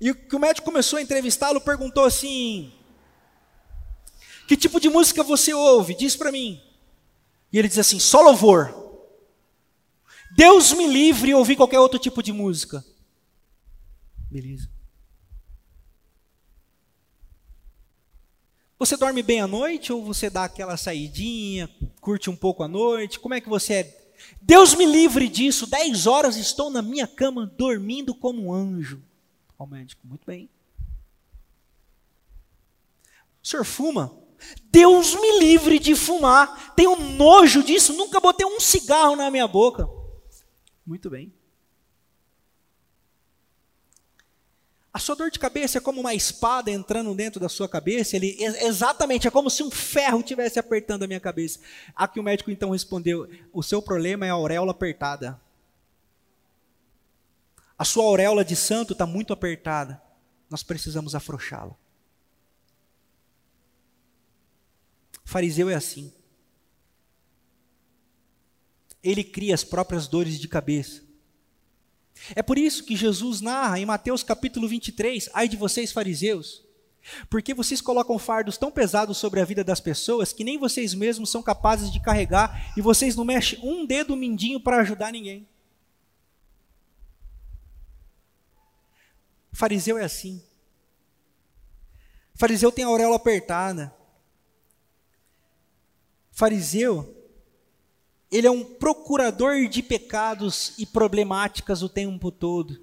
E 0.05 0.11
o 0.11 0.15
que 0.15 0.37
o 0.37 0.39
médico 0.39 0.67
começou 0.67 0.99
a 0.99 1.03
entrevistá-lo 1.03 1.63
perguntou 1.63 2.05
assim: 2.05 2.71
Que 4.47 4.55
tipo 4.55 4.79
de 4.79 4.91
música 4.91 5.23
você 5.23 5.55
ouve? 5.55 5.95
Diz 5.95 6.15
para 6.15 6.31
mim. 6.31 6.61
E 7.51 7.59
ele 7.59 7.69
diz 7.69 7.79
assim: 7.79 7.99
Só 7.99 8.21
louvor. 8.21 9.01
Deus 10.37 10.75
me 10.75 10.87
livre 10.87 11.29
de 11.29 11.35
ouvir 11.35 11.57
qualquer 11.57 11.81
outro 11.81 11.99
tipo 11.99 12.23
de 12.23 12.35
música. 12.35 12.85
Beleza. 14.31 14.69
Você 18.79 18.99
dorme 18.99 19.23
bem 19.23 19.41
à 19.41 19.47
noite 19.47 19.91
ou 19.91 20.05
você 20.05 20.29
dá 20.29 20.45
aquela 20.45 20.77
saidinha, 20.77 21.71
curte 22.03 22.29
um 22.29 22.37
pouco 22.37 22.63
à 22.63 22.69
noite? 22.69 23.19
Como 23.19 23.33
é 23.33 23.41
que 23.41 23.49
você 23.49 23.73
é? 23.73 24.13
Deus 24.43 24.75
me 24.75 24.85
livre 24.85 25.31
disso. 25.31 25.67
Dez 25.67 26.07
horas 26.07 26.37
estou 26.37 26.69
na 26.69 26.83
minha 26.83 27.07
cama 27.07 27.47
dormindo 27.47 28.15
como 28.15 28.49
um 28.49 28.53
anjo. 28.53 29.03
Ao 29.59 29.67
médico, 29.67 30.07
muito 30.07 30.27
bem. 30.27 30.49
O 33.43 33.47
senhor 33.47 33.65
fuma? 33.65 34.25
Deus 34.71 35.15
me 35.15 35.39
livre 35.39 35.79
de 35.79 35.95
fumar. 35.95 36.75
Tenho 36.75 36.97
nojo 36.97 37.63
disso. 37.63 37.93
Nunca 37.93 38.21
botei 38.21 38.47
um 38.47 38.59
cigarro 38.59 39.17
na 39.17 39.31
minha 39.31 39.47
boca. 39.47 39.89
Muito 40.85 41.09
bem. 41.09 41.33
A 44.93 44.99
sua 45.01 45.17
dor 45.17 45.29
de 45.29 45.41
cabeça 45.41 45.79
é 45.79 45.81
como 45.81 46.01
uma 46.01 46.15
espada 46.15 46.71
entrando 46.71 47.13
dentro 47.17 47.41
da 47.41 47.49
sua 47.49 47.69
cabeça. 47.69 48.15
Ele, 48.15 48.37
exatamente, 48.39 49.27
é 49.27 49.31
como 49.31 49.51
se 49.51 49.61
um 49.63 49.71
ferro 49.71 50.21
estivesse 50.21 50.59
apertando 50.59 51.03
a 51.03 51.07
minha 51.09 51.19
cabeça. 51.19 51.59
A 51.97 52.07
que 52.07 52.21
o 52.21 52.23
médico 52.23 52.51
então 52.51 52.71
respondeu: 52.71 53.29
O 53.53 53.61
seu 53.61 53.83
problema 53.83 54.25
é 54.25 54.31
a 54.31 54.35
auréola 54.35 54.71
apertada. 54.71 55.41
A 57.79 57.85
sua 57.85 58.05
auréola 58.05 58.45
de 58.45 58.55
santo 58.55 58.93
está 58.93 59.07
muito 59.07 59.33
apertada. 59.33 60.01
Nós 60.49 60.63
precisamos 60.63 61.15
afrouxá-la. 61.15 61.75
Fariseu 65.25 65.69
é 65.69 65.75
assim. 65.75 66.13
Ele 69.03 69.25
cria 69.25 69.55
as 69.55 69.65
próprias 69.65 70.07
dores 70.07 70.39
de 70.39 70.47
cabeça. 70.47 71.03
É 72.35 72.43
por 72.43 72.57
isso 72.59 72.85
que 72.85 72.97
Jesus 72.97 73.41
narra 73.41 73.79
em 73.79 73.85
Mateus 73.85 74.23
capítulo 74.23 74.69
23, 74.69 75.29
ai 75.35 75.49
de 75.49 75.57
vocês 75.57 75.91
fariseus, 75.91 76.65
porque 77.29 77.53
vocês 77.53 77.81
colocam 77.81 78.19
fardos 78.19 78.57
tão 78.57 78.71
pesados 78.71 79.19
sobre 79.19 79.41
a 79.41 79.45
vida 79.45 79.65
das 79.65 79.81
pessoas 79.81 80.33
que 80.33 80.45
nem 80.45 80.57
vocês 80.57 80.95
mesmos 80.95 81.31
são 81.31 81.43
capazes 81.43 81.93
de 81.93 82.01
carregar 82.01 82.73
e 82.77 82.81
vocês 82.81 83.17
não 83.17 83.25
mexem 83.25 83.59
um 83.63 83.85
dedo 83.85 84.17
mindinho 84.17 84.61
para 84.61 84.81
ajudar 84.81 85.13
ninguém. 85.13 85.47
Fariseu 89.55 89.97
é 89.97 90.05
assim. 90.05 90.43
Fariseu 92.35 92.71
tem 92.71 92.85
a 92.85 92.89
auréola 92.89 93.17
apertada. 93.17 93.95
Fariseu 96.31 97.15
ele 98.35 98.49
é 98.49 98.51
um 98.51 98.65
procurador 98.65 99.69
de 99.69 99.81
pecados 99.81 100.73
e 100.77 100.85
problemáticas 100.85 101.83
o 101.83 101.89
tempo 101.89 102.33
todo. 102.33 102.83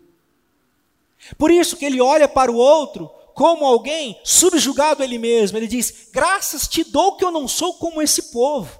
Por 1.37 1.51
isso 1.51 1.75
que 1.75 1.83
ele 1.83 1.99
olha 1.99 2.25
para 2.25 2.49
o 2.49 2.55
outro 2.55 3.09
como 3.33 3.65
alguém 3.65 4.17
subjugado 4.23 5.01
a 5.01 5.05
ele 5.05 5.17
mesmo. 5.17 5.57
Ele 5.57 5.67
diz: 5.67 6.07
Graças 6.09 6.69
te 6.69 6.85
dou 6.85 7.17
que 7.17 7.25
eu 7.25 7.31
não 7.31 7.49
sou 7.49 7.73
como 7.73 8.01
esse 8.01 8.31
povo. 8.31 8.79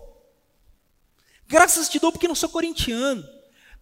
Graças 1.45 1.89
te 1.89 1.99
dou 1.99 2.09
porque 2.09 2.27
não 2.27 2.35
sou 2.35 2.47
corintiano. 2.47 3.21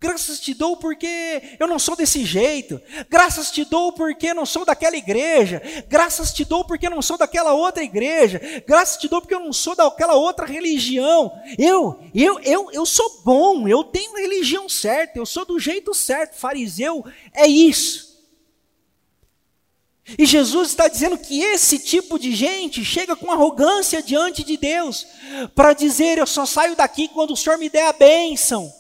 Graças 0.02 0.40
te 0.40 0.54
dou 0.54 0.78
porque 0.78 1.58
eu 1.60 1.68
não 1.68 1.78
sou 1.78 1.94
desse 1.94 2.24
jeito. 2.24 2.82
Graças 3.10 3.52
te 3.52 3.66
dou 3.66 3.92
porque 3.92 4.34
não 4.34 4.46
sou 4.46 4.64
daquela 4.64 4.96
igreja. 4.96 5.62
Graças 5.90 6.32
te 6.32 6.46
dou 6.46 6.64
porque 6.64 6.90
não 6.90 7.02
sou 7.02 7.18
daquela 7.18 7.54
outra 7.54 7.84
igreja. 7.84 8.40
Graças 8.66 8.96
te 8.98 9.10
dou 9.10 9.20
porque 9.20 9.36
eu 9.36 9.42
não 9.42 9.52
sou 9.52 9.76
daquela 9.76 10.16
outra 10.16 10.46
religião. 10.46 11.30
Eu, 11.58 12.00
eu, 12.16 12.40
eu, 12.40 12.72
eu 12.72 12.86
sou 12.86 13.22
bom. 13.26 13.68
Eu 13.68 13.84
tenho 13.84 14.16
religião 14.16 14.70
certa. 14.70 15.20
Eu 15.20 15.26
sou 15.26 15.44
do 15.44 15.60
jeito 15.60 15.94
certo. 15.94 16.38
Fariseu 16.38 17.04
é 17.34 17.46
isso. 17.46 18.10
E 20.18 20.26
Jesus 20.26 20.70
está 20.70 20.88
dizendo 20.88 21.18
que 21.18 21.42
esse 21.42 21.78
tipo 21.78 22.18
de 22.18 22.34
gente 22.34 22.86
chega 22.86 23.18
com 23.18 23.32
arrogância 23.32 24.02
diante 24.02 24.46
de 24.46 24.56
Deus 24.56 25.06
para 25.54 25.74
dizer: 25.74 26.18
Eu 26.18 26.26
só 26.26 26.46
saio 26.46 26.74
daqui 26.74 27.10
quando 27.10 27.32
o 27.32 27.38
Senhor 27.38 27.60
me 27.60 27.70
der 27.70 27.88
a 27.88 27.94
bênção. 27.94 28.79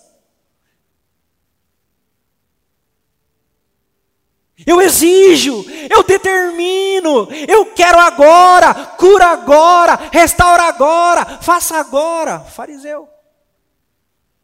Eu 4.66 4.82
exijo, 4.82 5.66
eu 5.90 6.04
determino, 6.04 7.28
eu 7.48 7.74
quero 7.74 7.98
agora, 7.98 8.74
cura 8.98 9.28
agora, 9.28 10.10
restaura 10.12 10.64
agora, 10.64 11.42
faça 11.42 11.78
agora. 11.78 12.42
Fariseu. 12.42 13.08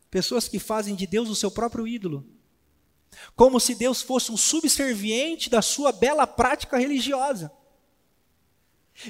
Pessoas 0.10 0.48
que 0.48 0.60
fazem 0.60 0.96
de 0.96 1.06
Deus 1.06 1.30
o 1.30 1.36
seu 1.36 1.52
próprio 1.52 1.88
ídolo. 1.88 2.26
Como 3.36 3.60
se 3.60 3.76
Deus 3.76 4.02
fosse 4.02 4.32
um 4.32 4.38
subserviente 4.38 5.50
da 5.50 5.62
sua 5.62 5.92
bela 5.92 6.26
prática 6.26 6.78
religiosa. 6.78 7.52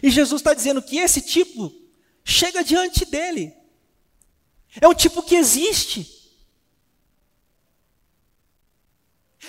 E 0.01 0.09
Jesus 0.09 0.41
está 0.41 0.53
dizendo 0.53 0.81
que 0.81 0.97
esse 0.97 1.21
tipo 1.21 1.71
chega 2.23 2.63
diante 2.63 3.05
dele. 3.05 3.53
É 4.81 4.87
um 4.87 4.95
tipo 4.95 5.21
que 5.21 5.35
existe. 5.35 6.14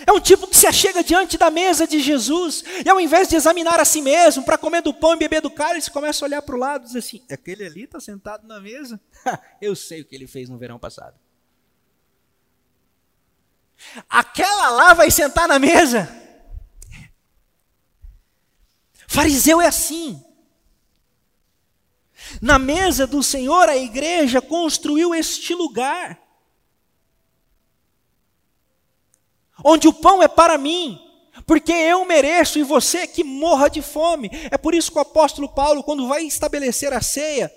É 0.05 0.13
um 0.13 0.21
tipo 0.21 0.47
que 0.47 0.57
se 0.57 0.67
achega 0.67 1.03
diante 1.03 1.39
da 1.39 1.51
mesa 1.51 1.87
de 1.87 2.01
Jesus, 2.01 2.65
e 2.85 2.89
ao 2.89 3.01
invés 3.01 3.29
de 3.29 3.37
examinar 3.37 3.81
a 3.81 3.85
si 3.85 4.03
mesmo, 4.03 4.43
para 4.43 4.59
comer 4.59 4.83
do 4.83 4.93
pão 4.93 5.15
e 5.15 5.17
beber 5.17 5.41
do 5.41 5.51
cálice, 5.51 5.91
começa 5.91 6.25
a 6.25 6.27
olhar 6.27 6.43
para 6.43 6.55
o 6.55 6.59
lado 6.59 6.83
e 6.83 6.87
diz 6.87 6.97
assim: 6.97 7.25
aquele 7.31 7.65
ali 7.65 7.85
está 7.85 8.01
sentado 8.01 8.47
na 8.47 8.61
mesa? 8.61 9.01
Eu 9.61 9.75
sei 9.77 10.03
o 10.03 10.05
que 10.05 10.15
ele 10.15 10.27
fez 10.27 10.49
no 10.49 10.59
verão 10.59 10.79
passado. 10.79 11.15
Aquela 14.09 14.71
lá 14.71 14.95
vai 14.95 15.11
sentar 15.11 15.47
na 15.47 15.59
mesa? 15.59 16.09
Fariseu 19.07 19.61
é 19.61 19.67
assim. 19.67 20.23
Na 22.41 22.59
mesa 22.59 23.07
do 23.07 23.23
Senhor, 23.23 23.69
a 23.69 23.77
igreja 23.77 24.41
construiu 24.43 25.15
este 25.15 25.55
lugar. 25.55 26.21
Onde 29.69 29.89
o 29.89 29.93
pão 29.93 30.23
é 30.23 30.29
para 30.29 30.57
mim, 30.57 31.01
porque 31.45 31.73
eu 31.73 32.05
mereço 32.05 32.57
e 32.57 32.63
você 32.63 33.05
que 33.05 33.25
morra 33.25 33.69
de 33.69 33.83
fome. 33.83 34.31
É 34.49 34.57
por 34.57 34.77
isso 34.77 34.93
que 34.93 34.99
o 34.99 35.01
apóstolo 35.01 35.49
Paulo, 35.49 35.83
quando 35.83 36.07
vai 36.07 36.25
estabelecer 36.25 36.93
a 36.93 37.01
ceia, 37.03 37.53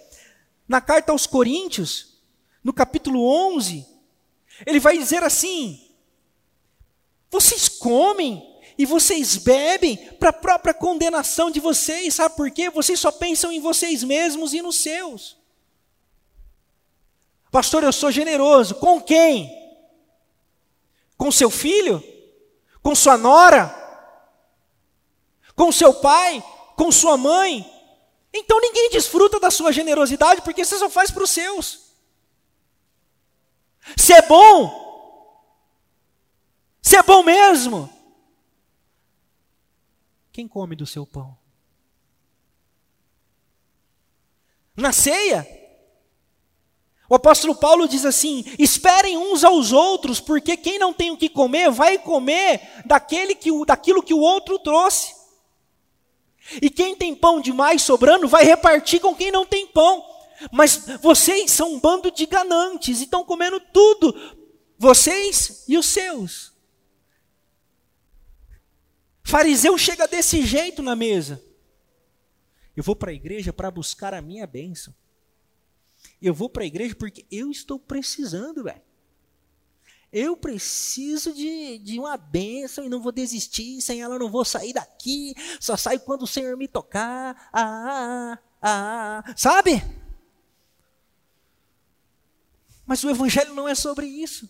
na 0.68 0.82
carta 0.82 1.12
aos 1.12 1.28
Coríntios, 1.28 2.20
no 2.64 2.74
capítulo 2.74 3.24
11, 3.56 3.86
ele 4.66 4.80
vai 4.80 4.98
dizer 4.98 5.24
assim: 5.24 5.80
vocês 7.30 7.70
comem 7.70 8.44
e 8.76 8.88
vocês 8.88 9.38
bebem 9.38 9.96
para 10.20 10.30
a 10.30 10.34
própria 10.34 10.74
condenação 10.74 11.52
de 11.52 11.60
vocês, 11.60 12.16
sabe 12.16 12.36
por 12.36 12.50
quê? 12.50 12.72
Vocês 12.72 13.00
só 13.00 13.12
pensam 13.12 13.52
em 13.52 13.60
vocês 13.60 14.04
mesmos 14.04 14.52
e 14.56 14.64
nos 14.64 14.78
seus. 14.78 15.38
Pastor, 17.52 17.84
eu 17.84 17.94
sou 17.94 18.12
generoso. 18.12 18.76
Com 18.76 19.00
quem? 19.00 19.59
Com 21.30 21.32
seu 21.32 21.52
filho? 21.52 22.04
Com 22.82 22.96
sua 22.96 23.16
nora? 23.16 23.70
Com 25.56 25.72
seu 25.72 25.94
pai? 25.94 26.44
Com 26.76 26.92
sua 26.92 27.18
mãe? 27.18 27.72
Então 28.34 28.60
ninguém 28.60 28.90
desfruta 28.90 29.40
da 29.40 29.52
sua 29.52 29.72
generosidade 29.72 30.42
porque 30.42 30.66
você 30.66 30.80
só 30.80 30.90
faz 30.90 31.12
para 31.12 31.22
os 31.22 31.30
seus. 31.30 31.94
Se 33.96 34.12
é 34.12 34.24
bom, 34.24 35.70
se 36.82 36.96
é 36.96 37.04
bom 37.04 37.22
mesmo, 37.22 37.88
quem 40.32 40.48
come 40.48 40.76
do 40.76 40.88
seu 40.88 41.06
pão? 41.06 41.38
Na 44.76 44.92
ceia, 44.92 45.48
o 47.10 47.16
apóstolo 47.16 47.56
Paulo 47.56 47.88
diz 47.88 48.06
assim: 48.06 48.46
esperem 48.60 49.18
uns 49.18 49.44
aos 49.44 49.72
outros, 49.72 50.20
porque 50.20 50.56
quem 50.56 50.78
não 50.78 50.94
tem 50.94 51.10
o 51.10 51.18
que 51.18 51.28
comer 51.28 51.72
vai 51.72 51.98
comer 51.98 52.62
daquele 52.86 53.34
que, 53.34 53.50
daquilo 53.66 54.04
que 54.04 54.14
o 54.14 54.20
outro 54.20 54.60
trouxe. 54.60 55.16
E 56.62 56.70
quem 56.70 56.96
tem 56.96 57.16
pão 57.16 57.42
demais 57.42 57.82
sobrando 57.82 58.28
vai 58.28 58.44
repartir 58.44 59.00
com 59.00 59.16
quem 59.16 59.32
não 59.32 59.46
tem 59.46 59.66
pão. 59.68 60.06
Mas 60.52 60.86
vocês 61.02 61.52
são 61.52 61.74
um 61.74 61.80
bando 61.80 62.12
de 62.12 62.26
ganantes 62.26 63.00
e 63.00 63.04
estão 63.04 63.26
comendo 63.26 63.60
tudo, 63.60 64.16
vocês 64.78 65.66
e 65.68 65.78
os 65.78 65.88
seus. 65.88 66.54
Fariseu 69.24 69.78
chega 69.78 70.08
desse 70.08 70.44
jeito 70.46 70.82
na 70.82 70.96
mesa. 70.96 71.44
Eu 72.76 72.84
vou 72.84 72.96
para 72.96 73.12
a 73.12 73.14
igreja 73.14 73.52
para 73.52 73.70
buscar 73.70 74.14
a 74.14 74.22
minha 74.22 74.48
bênção. 74.48 74.94
Eu 76.22 76.34
vou 76.34 76.50
para 76.50 76.64
a 76.64 76.68
igreja 76.68 76.96
porque 76.96 77.26
eu 77.32 77.50
estou 77.50 77.80
precisando, 77.80 78.64
velho. 78.64 78.82
Eu 80.12 80.36
preciso 80.36 81.34
de, 81.34 81.78
de 81.78 82.00
uma 82.00 82.18
bênção 82.18 82.84
e 82.84 82.90
não 82.90 83.02
vou 83.02 83.12
desistir. 83.12 83.80
Sem 83.82 84.02
ela, 84.02 84.18
não 84.18 84.30
vou 84.30 84.44
sair 84.44 84.74
daqui. 84.74 85.36
Só 85.60 85.78
saio 85.78 86.00
quando 86.00 86.24
o 86.24 86.28
Senhor 86.28 86.58
me 86.58 86.68
tocar. 86.68 87.50
Ah, 87.54 88.34
ah, 88.34 88.40
ah, 88.62 89.24
ah. 89.24 89.34
Sabe? 89.38 89.84
Mas 92.86 93.04
o 93.04 93.10
Evangelho 93.10 93.54
não 93.54 93.70
é 93.70 93.76
sobre 93.76 94.08
isso. 94.08 94.50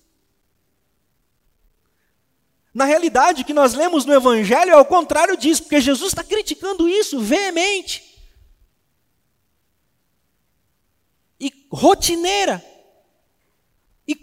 Na 2.73 2.85
realidade, 2.85 3.41
o 3.41 3.45
que 3.45 3.53
nós 3.53 3.73
lemos 3.73 4.05
no 4.05 4.13
Evangelho 4.13 4.71
é 4.71 4.77
o 4.77 4.85
contrário 4.85 5.35
disso, 5.35 5.63
porque 5.63 5.81
Jesus 5.81 6.11
está 6.13 6.23
criticando 6.23 6.87
isso 6.87 7.19
veemente. 7.19 8.17
E 11.37 11.51
rotineira. 11.69 12.63
E 14.07 14.15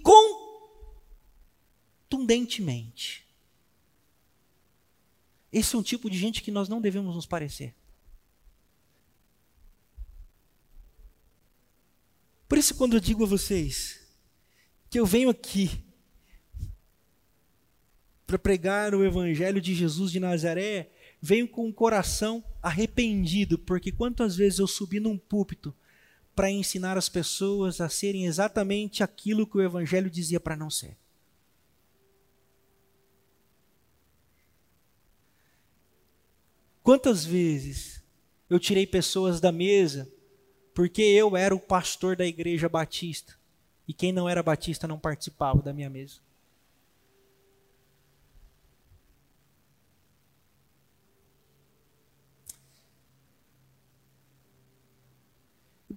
contundentemente. 2.09 3.25
Esse 5.53 5.77
é 5.77 5.79
um 5.79 5.83
tipo 5.83 6.11
de 6.11 6.19
gente 6.19 6.43
que 6.43 6.51
nós 6.51 6.69
não 6.69 6.81
devemos 6.81 7.15
nos 7.15 7.25
parecer. 7.25 7.75
Por 12.49 12.59
isso, 12.59 12.75
quando 12.75 12.95
eu 12.95 13.01
digo 13.01 13.25
a 13.25 13.27
vocês 13.27 14.01
que 14.89 14.99
eu 15.01 15.07
venho 15.07 15.31
aqui 15.31 15.85
para 18.27 18.39
pregar 18.39 18.95
o 18.95 19.05
Evangelho 19.05 19.61
de 19.61 19.75
Jesus 19.75 20.11
de 20.11 20.21
Nazaré, 20.21 20.91
venho 21.21 21.49
com 21.49 21.69
o 21.69 21.73
coração 21.73 22.45
arrependido, 22.63 23.59
porque 23.59 23.91
quantas 23.93 24.37
vezes 24.37 24.59
eu 24.59 24.67
subi 24.67 25.01
num 25.01 25.17
púlpito 25.17 25.75
para 26.37 26.51
ensinar 26.51 26.99
as 26.99 27.09
pessoas 27.09 27.81
a 27.81 27.89
serem 27.89 28.27
exatamente 28.27 29.03
aquilo 29.03 29.47
que 29.47 29.57
o 29.57 29.63
Evangelho 29.63 30.11
dizia 30.11 30.39
para 30.39 30.55
não 30.55 30.69
ser. 30.69 30.95
Quantas 36.83 37.25
vezes 37.25 38.05
eu 38.51 38.61
tirei 38.61 38.87
pessoas 38.87 39.41
da 39.41 39.51
mesa 39.51 40.09
porque 40.75 41.01
eu 41.01 41.35
era 41.37 41.55
o 41.55 41.59
pastor 41.59 42.15
da 42.15 42.27
igreja 42.27 42.69
batista 42.69 43.35
e 43.89 43.95
quem 43.95 44.13
não 44.13 44.29
era 44.29 44.43
batista 44.43 44.87
não 44.87 44.99
participava 44.99 45.63
da 45.63 45.73
minha 45.73 45.89
mesa. 45.89 46.26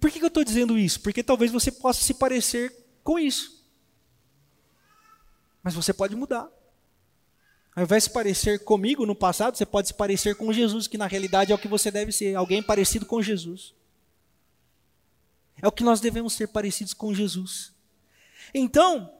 Por 0.00 0.10
que, 0.10 0.22
eu 0.22 0.28
estou 0.28 0.42
dizendo 0.42 0.78
isso? 0.78 1.00
Porque 1.00 1.22
talvez 1.22 1.52
você 1.52 1.70
possa 1.70 2.02
se 2.02 2.14
parecer 2.14 2.74
com 3.04 3.18
isso. 3.18 3.62
Mas 5.62 5.74
você 5.74 5.92
pode 5.92 6.16
mudar. 6.16 6.48
Ao 7.76 7.82
invés 7.82 8.04
de 8.04 8.08
se 8.08 8.14
parecer 8.14 8.64
comigo 8.64 9.04
no 9.04 9.14
passado, 9.14 9.56
você 9.56 9.66
pode 9.66 9.88
se 9.88 9.94
parecer 9.94 10.34
com 10.36 10.52
Jesus, 10.52 10.86
que 10.86 10.96
na 10.96 11.06
realidade 11.06 11.52
é 11.52 11.54
o 11.54 11.58
que 11.58 11.68
você 11.68 11.90
deve 11.90 12.12
ser, 12.12 12.34
alguém 12.34 12.62
parecido 12.62 13.04
com 13.04 13.22
Jesus. 13.22 13.74
É 15.60 15.68
o 15.68 15.72
que 15.72 15.84
nós 15.84 16.00
devemos 16.00 16.32
ser 16.32 16.48
parecidos 16.48 16.94
com 16.94 17.14
Jesus. 17.14 17.72
Então, 18.54 19.12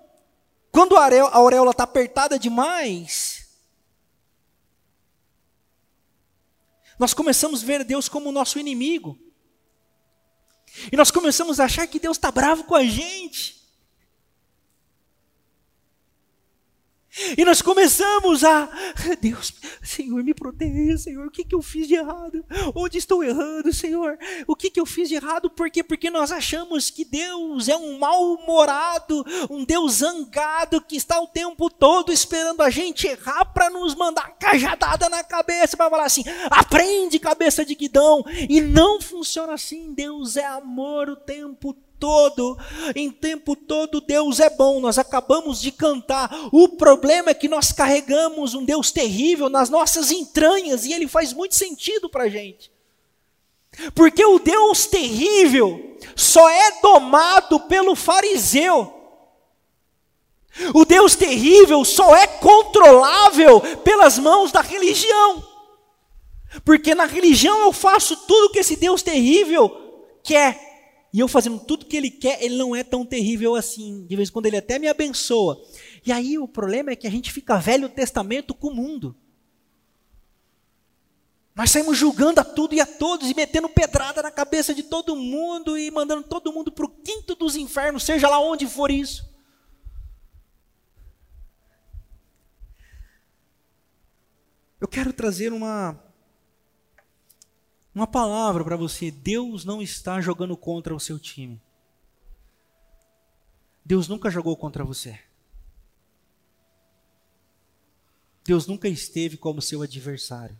quando 0.73 0.97
a 0.97 1.05
auréola 1.33 1.73
está 1.73 1.85
apertada 1.85 2.39
demais, 2.39 3.49
nós 6.99 7.13
começamos 7.13 7.63
a 7.63 7.67
ver 7.67 7.85
Deus 7.85 8.09
como 8.09 8.33
nosso 8.33 8.59
inimigo. 8.59 9.19
E 10.91 10.97
nós 10.97 11.11
começamos 11.11 11.61
a 11.61 11.65
achar 11.65 11.87
que 11.87 11.99
Deus 11.99 12.17
está 12.17 12.31
bravo 12.31 12.65
com 12.65 12.75
a 12.75 12.85
gente. 12.85 13.60
E 17.37 17.45
nós 17.45 17.61
começamos 17.63 18.45
a, 18.45 18.69
Deus, 19.21 19.53
Senhor, 19.83 20.23
me 20.23 20.35
proteja, 20.35 20.99
Senhor, 20.99 21.27
o 21.27 21.31
que, 21.31 21.45
que 21.45 21.55
eu 21.55 21.63
fiz 21.63 21.87
de 21.87 21.95
errado? 21.95 22.45
Onde 22.75 22.99
estou 22.99 23.23
errando, 23.23 23.73
Senhor? 23.73 24.19
O 24.47 24.57
que, 24.57 24.71
que 24.71 24.81
eu 24.81 24.87
fiz 24.87 25.09
de 25.09 25.17
errado? 25.17 25.51
Por 25.51 25.71
quê? 25.71 25.83
Porque 25.83 26.11
nós 26.11 26.33
achamos 26.33 26.91
que 26.91 27.05
Deus 27.05 27.69
é 27.69 27.77
um 27.77 27.99
mal-humorado, 27.99 29.25
um 29.51 29.65
Deus 29.65 29.95
zangado, 29.95 30.81
que 30.81 30.97
está 30.97 31.21
o 31.21 31.27
tempo 31.27 31.71
todo 31.71 32.13
esperando 32.13 32.63
a 32.63 32.71
gente 32.71 33.07
errar 33.07 33.45
para 33.47 33.71
nos 33.71 33.95
mandar 33.95 34.37
cajadada 34.39 35.09
na 35.09 35.23
cabeça, 35.23 35.77
para 35.77 35.91
falar 35.91 36.05
assim, 36.05 36.25
aprende 36.51 37.19
cabeça 37.19 37.65
de 37.65 37.75
guidão. 37.75 38.25
E 38.49 38.61
não 38.61 39.01
funciona 39.01 39.55
assim, 39.55 39.93
Deus 39.93 40.37
é 40.37 40.45
amor 40.45 41.09
o 41.09 41.17
tempo 41.17 41.75
todo 41.75 41.90
todo, 42.01 42.59
em 42.97 43.11
tempo 43.11 43.55
todo, 43.55 44.01
Deus 44.01 44.41
é 44.41 44.49
bom. 44.49 44.81
Nós 44.81 44.99
acabamos 44.99 45.61
de 45.61 45.71
cantar. 45.71 46.31
O 46.51 46.71
problema 46.71 47.31
é 47.31 47.35
que 47.35 47.47
nós 47.47 47.71
carregamos 47.71 48.55
um 48.55 48.65
Deus 48.65 48.91
terrível 48.91 49.51
nas 49.51 49.69
nossas 49.69 50.11
entranhas 50.11 50.87
e 50.87 50.93
ele 50.93 51.07
faz 51.07 51.33
muito 51.35 51.55
sentido 51.55 52.09
para 52.09 52.25
a 52.25 52.29
gente. 52.29 52.73
Porque 53.95 54.25
o 54.25 54.39
Deus 54.39 54.87
terrível 54.87 55.97
só 56.17 56.49
é 56.49 56.81
domado 56.81 57.61
pelo 57.61 57.95
fariseu. 57.95 58.97
O 60.75 60.85
Deus 60.85 61.15
terrível 61.15 61.85
só 61.85 62.17
é 62.17 62.27
controlável 62.27 63.61
pelas 63.85 64.19
mãos 64.19 64.51
da 64.51 64.61
religião. 64.61 65.45
Porque 66.65 66.95
na 66.95 67.05
religião 67.05 67.61
eu 67.61 67.73
faço 67.73 68.17
tudo 68.27 68.51
que 68.51 68.59
esse 68.59 68.75
Deus 68.75 69.03
terrível 69.03 69.71
quer 70.25 70.70
e 71.13 71.19
eu 71.19 71.27
fazendo 71.27 71.59
tudo 71.59 71.87
que 71.87 71.97
ele 71.97 72.11
quer, 72.11 72.43
ele 72.43 72.57
não 72.57 72.75
é 72.75 72.85
tão 72.85 73.05
terrível 73.05 73.57
assim. 73.57 74.07
De 74.07 74.15
vez 74.15 74.29
em 74.29 74.33
quando 74.33 74.47
ele 74.47 74.57
até 74.57 74.79
me 74.79 74.87
abençoa. 74.87 75.61
E 76.07 76.13
aí 76.13 76.39
o 76.39 76.47
problema 76.47 76.91
é 76.93 76.97
que 76.97 77.07
a 77.07 77.11
gente 77.11 77.33
fica 77.33 77.59
velho 77.59 77.89
testamento 77.89 78.55
com 78.55 78.69
o 78.69 78.75
mundo. 78.75 79.17
Nós 81.55 81.71
saímos 81.71 81.99
julgando 81.99 82.41
a 82.41 82.45
tudo 82.45 82.75
e 82.75 82.81
a 82.81 82.87
todos 82.87 83.29
e 83.29 83.35
metendo 83.35 83.69
pedrada 83.69 84.23
na 84.23 84.31
cabeça 84.31 84.73
de 84.73 84.85
todo 84.85 85.17
mundo 85.17 85.77
e 85.77 85.91
mandando 85.91 86.23
todo 86.23 86.53
mundo 86.53 86.71
para 86.71 86.87
o 86.87 86.89
quinto 86.89 87.35
dos 87.35 87.57
infernos, 87.57 88.05
seja 88.05 88.29
lá 88.29 88.41
onde 88.41 88.67
for 88.67 88.91
isso. 88.91 89.29
Eu 94.81 94.89
quero 94.89 95.13
trazer 95.13 95.53
uma 95.53 96.01
uma 98.01 98.07
palavra 98.07 98.65
para 98.65 98.77
você: 98.77 99.11
Deus 99.11 99.65
não 99.65 99.83
está 99.83 100.21
jogando 100.21 100.57
contra 100.57 100.95
o 100.95 101.01
seu 101.01 101.19
time. 101.19 101.61
Deus 103.85 104.09
nunca 104.09 104.31
jogou 104.31 104.57
contra 104.57 104.85
você. 104.85 105.21
Deus 108.43 108.67
nunca 108.67 108.89
esteve 108.89 109.37
como 109.37 109.61
seu 109.61 109.83
adversário. 109.83 110.59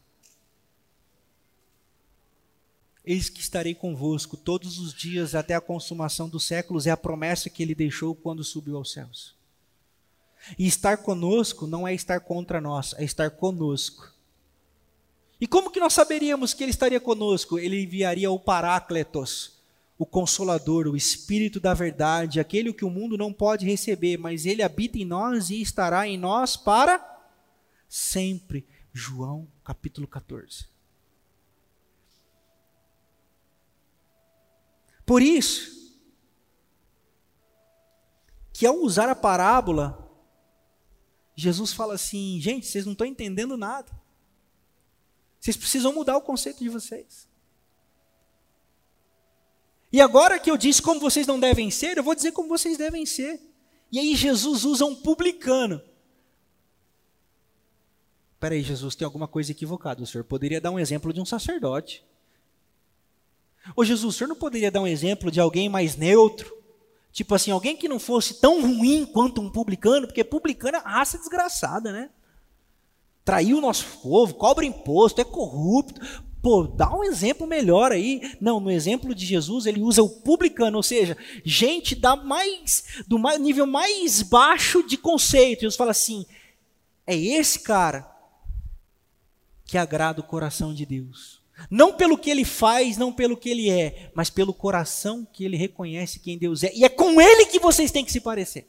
Eis 3.03 3.31
que 3.31 3.41
estarei 3.41 3.75
convosco 3.75 4.37
todos 4.37 4.79
os 4.79 4.93
dias 4.93 5.35
até 5.35 5.55
a 5.55 5.61
consumação 5.61 6.29
dos 6.29 6.45
séculos, 6.45 6.87
é 6.87 6.91
a 6.91 6.97
promessa 6.97 7.49
que 7.49 7.63
ele 7.63 7.75
deixou 7.75 8.15
quando 8.15 8.45
subiu 8.45 8.77
aos 8.77 8.93
céus. 8.93 9.35
E 10.59 10.67
estar 10.67 10.99
conosco 10.99 11.67
não 11.67 11.89
é 11.89 11.95
estar 11.95 12.21
contra 12.21 12.61
nós, 12.61 12.95
é 12.99 13.05
estar 13.05 13.31
conosco. 13.31 14.20
E 15.41 15.47
como 15.47 15.71
que 15.71 15.81
nós 15.81 15.95
saberíamos 15.95 16.53
que 16.53 16.63
ele 16.63 16.71
estaria 16.71 17.01
conosco? 17.01 17.59
Ele 17.59 17.83
enviaria 17.83 18.31
o 18.31 18.39
Parácletos, 18.39 19.59
o 19.97 20.05
Consolador, 20.05 20.87
o 20.87 20.97
Espírito 20.97 21.59
da 21.59 21.73
Verdade, 21.73 22.39
aquele 22.39 22.73
que 22.75 22.85
o 22.85 22.91
mundo 22.91 23.17
não 23.17 23.33
pode 23.33 23.65
receber, 23.65 24.19
mas 24.19 24.45
ele 24.45 24.63
habita 24.63 24.99
em 24.99 25.05
nós 25.05 25.49
e 25.49 25.63
estará 25.63 26.07
em 26.07 26.19
nós 26.19 26.57
para 26.57 27.05
sempre. 27.89 28.67
João 28.93 29.49
capítulo 29.65 30.07
14. 30.07 30.69
Por 35.07 35.23
isso, 35.23 35.99
que 38.53 38.67
ao 38.67 38.77
usar 38.77 39.09
a 39.09 39.15
parábola, 39.15 40.09
Jesus 41.35 41.73
fala 41.73 41.95
assim: 41.95 42.39
gente, 42.41 42.67
vocês 42.67 42.85
não 42.85 42.93
estão 42.93 43.07
entendendo 43.07 43.57
nada. 43.57 44.00
Vocês 45.41 45.57
precisam 45.57 45.93
mudar 45.93 46.17
o 46.17 46.23
conceito 46.23 46.59
de 46.59 46.69
vocês. 46.69 47.27
E 49.93 50.01
agora 50.01 50.39
que 50.39 50.51
eu 50.51 50.57
disse 50.57 50.81
como 50.83 51.01
vocês 51.01 51.27
não 51.27 51.41
devem 51.41 51.71
ser, 51.71 51.97
eu 51.97 52.05
vou 52.05 52.15
dizer 52.15 52.33
como 52.33 52.49
vocês 52.49 52.77
devem 52.77 53.05
ser. 53.07 53.41
E 53.91 53.99
aí 53.99 54.15
Jesus 54.15 54.65
usa 54.65 54.85
um 54.85 54.95
publicano. 54.95 55.83
Peraí, 58.39 58.63
Jesus, 58.63 58.95
tem 58.95 59.05
alguma 59.05 59.27
coisa 59.27 59.51
equivocada. 59.51 60.03
O 60.03 60.07
senhor 60.07 60.25
poderia 60.25 60.61
dar 60.61 60.71
um 60.71 60.79
exemplo 60.79 61.13
de 61.13 61.21
um 61.21 61.25
sacerdote. 61.25 62.05
Ô 63.75 63.85
Jesus, 63.85 64.15
o 64.15 64.17
senhor 64.17 64.29
não 64.29 64.37
poderia 64.37 64.71
dar 64.71 64.81
um 64.81 64.87
exemplo 64.87 65.31
de 65.31 65.41
alguém 65.41 65.69
mais 65.69 65.97
neutro? 65.97 66.57
Tipo 67.13 67.35
assim, 67.35 67.51
alguém 67.51 67.77
que 67.77 67.89
não 67.89 67.99
fosse 67.99 68.41
tão 68.41 68.63
ruim 68.63 69.05
quanto 69.05 69.41
um 69.41 69.51
publicano, 69.51 70.07
porque 70.07 70.23
publicano 70.23 70.77
é 70.77 70.81
raça 70.81 71.19
desgraçada, 71.19 71.93
né? 71.93 72.11
Traiu 73.25 73.59
o 73.59 73.61
nosso 73.61 73.85
povo, 74.03 74.35
cobra 74.35 74.65
imposto, 74.65 75.21
é 75.21 75.25
corrupto. 75.25 76.01
Pô, 76.43 76.67
dá 76.67 76.91
um 76.95 77.05
exemplo 77.05 77.47
melhor 77.47 77.93
aí. 77.93 78.37
Não, 78.41 78.61
no 78.61 78.71
exemplo 78.71 79.15
de 79.15 79.27
Jesus, 79.27 79.67
ele 79.67 79.83
usa 79.83 80.03
o 80.03 80.09
publicano, 80.09 80.79
ou 80.79 80.83
seja, 80.83 81.17
gente 81.45 81.95
da 81.95 82.17
mais, 82.17 82.85
do 83.07 83.19
nível 83.39 83.67
mais 83.67 84.23
baixo 84.23 84.83
de 84.83 84.97
conceito. 84.97 85.61
Jesus 85.61 85.77
fala 85.77 85.91
assim: 85.91 86.25
é 87.07 87.15
esse 87.15 87.61
cara 87.61 88.11
que 89.65 89.77
agrada 89.77 90.21
o 90.21 90.25
coração 90.25 90.73
de 90.73 90.87
Deus. 90.87 91.41
Não 91.71 91.93
pelo 91.93 92.17
que 92.17 92.31
ele 92.31 92.45
faz, 92.45 92.97
não 92.97 93.13
pelo 93.13 93.37
que 93.37 93.51
ele 93.51 93.69
é, 93.69 94.11
mas 94.15 94.31
pelo 94.31 94.55
coração 94.55 95.27
que 95.31 95.45
ele 95.45 95.57
reconhece 95.57 96.19
quem 96.19 96.39
Deus 96.39 96.63
é. 96.63 96.73
E 96.75 96.85
é 96.85 96.89
com 96.89 97.21
ele 97.21 97.47
que 97.47 97.59
vocês 97.59 97.91
têm 97.91 98.05
que 98.05 98.13
se 98.13 98.21
parecer. 98.21 98.67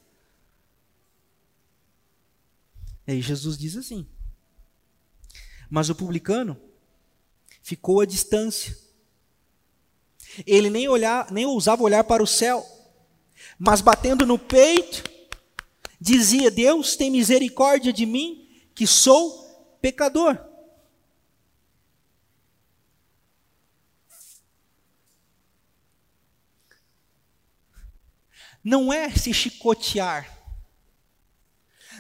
E 3.08 3.14
aí 3.14 3.22
Jesus 3.22 3.58
diz 3.58 3.78
assim: 3.78 4.06
Mas 5.72 5.90
o 5.90 5.96
publicano 5.96 6.62
ficou 7.64 8.02
à 8.02 8.06
distância. 8.06 8.78
Ele 10.46 10.70
nem, 10.70 10.90
olhar, 10.90 11.32
nem 11.32 11.46
ousava 11.46 11.82
olhar 11.82 12.04
para 12.04 12.22
o 12.22 12.28
céu, 12.28 12.66
mas 13.58 13.80
batendo 13.80 14.26
no 14.26 14.38
peito, 14.38 15.02
dizia: 16.00 16.52
Deus 16.52 16.98
tem 16.98 17.10
misericórdia 17.10 17.94
de 17.94 18.06
mim, 18.06 18.50
que 18.76 18.86
sou 18.86 19.78
pecador. 19.82 20.38
Não 28.62 28.92
é 28.92 29.10
se 29.10 29.34
chicotear, 29.34 30.38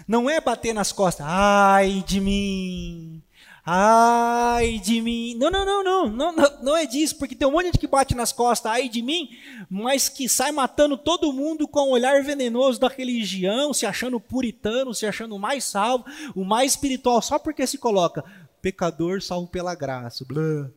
não 0.05 0.29
é 0.29 0.41
bater 0.41 0.73
nas 0.73 0.91
costas, 0.91 1.25
ai 1.27 2.03
de 2.05 2.19
mim, 2.19 3.23
ai 3.65 4.79
de 4.79 5.01
mim. 5.01 5.35
Não, 5.35 5.49
não, 5.49 5.65
não, 5.65 5.83
não, 5.83 6.31
não, 6.31 6.33
não, 6.61 6.77
é 6.77 6.85
disso, 6.85 7.15
porque 7.17 7.35
tem 7.35 7.47
um 7.47 7.51
monte 7.51 7.63
de 7.63 7.67
gente 7.67 7.79
que 7.79 7.87
bate 7.87 8.15
nas 8.15 8.31
costas, 8.31 8.71
ai 8.71 8.89
de 8.89 9.01
mim, 9.01 9.29
mas 9.69 10.09
que 10.09 10.27
sai 10.27 10.51
matando 10.51 10.97
todo 10.97 11.33
mundo 11.33 11.67
com 11.67 11.89
o 11.89 11.91
olhar 11.91 12.23
venenoso 12.23 12.79
da 12.79 12.87
religião, 12.87 13.73
se 13.73 13.85
achando 13.85 14.19
puritano, 14.19 14.93
se 14.93 15.05
achando 15.05 15.35
o 15.35 15.39
mais 15.39 15.63
salvo, 15.63 16.05
o 16.35 16.43
mais 16.43 16.71
espiritual, 16.71 17.21
só 17.21 17.37
porque 17.37 17.65
se 17.67 17.77
coloca 17.77 18.23
pecador 18.61 19.21
salvo 19.21 19.47
pela 19.47 19.75
graça. 19.75 20.25
Blá. 20.25 20.69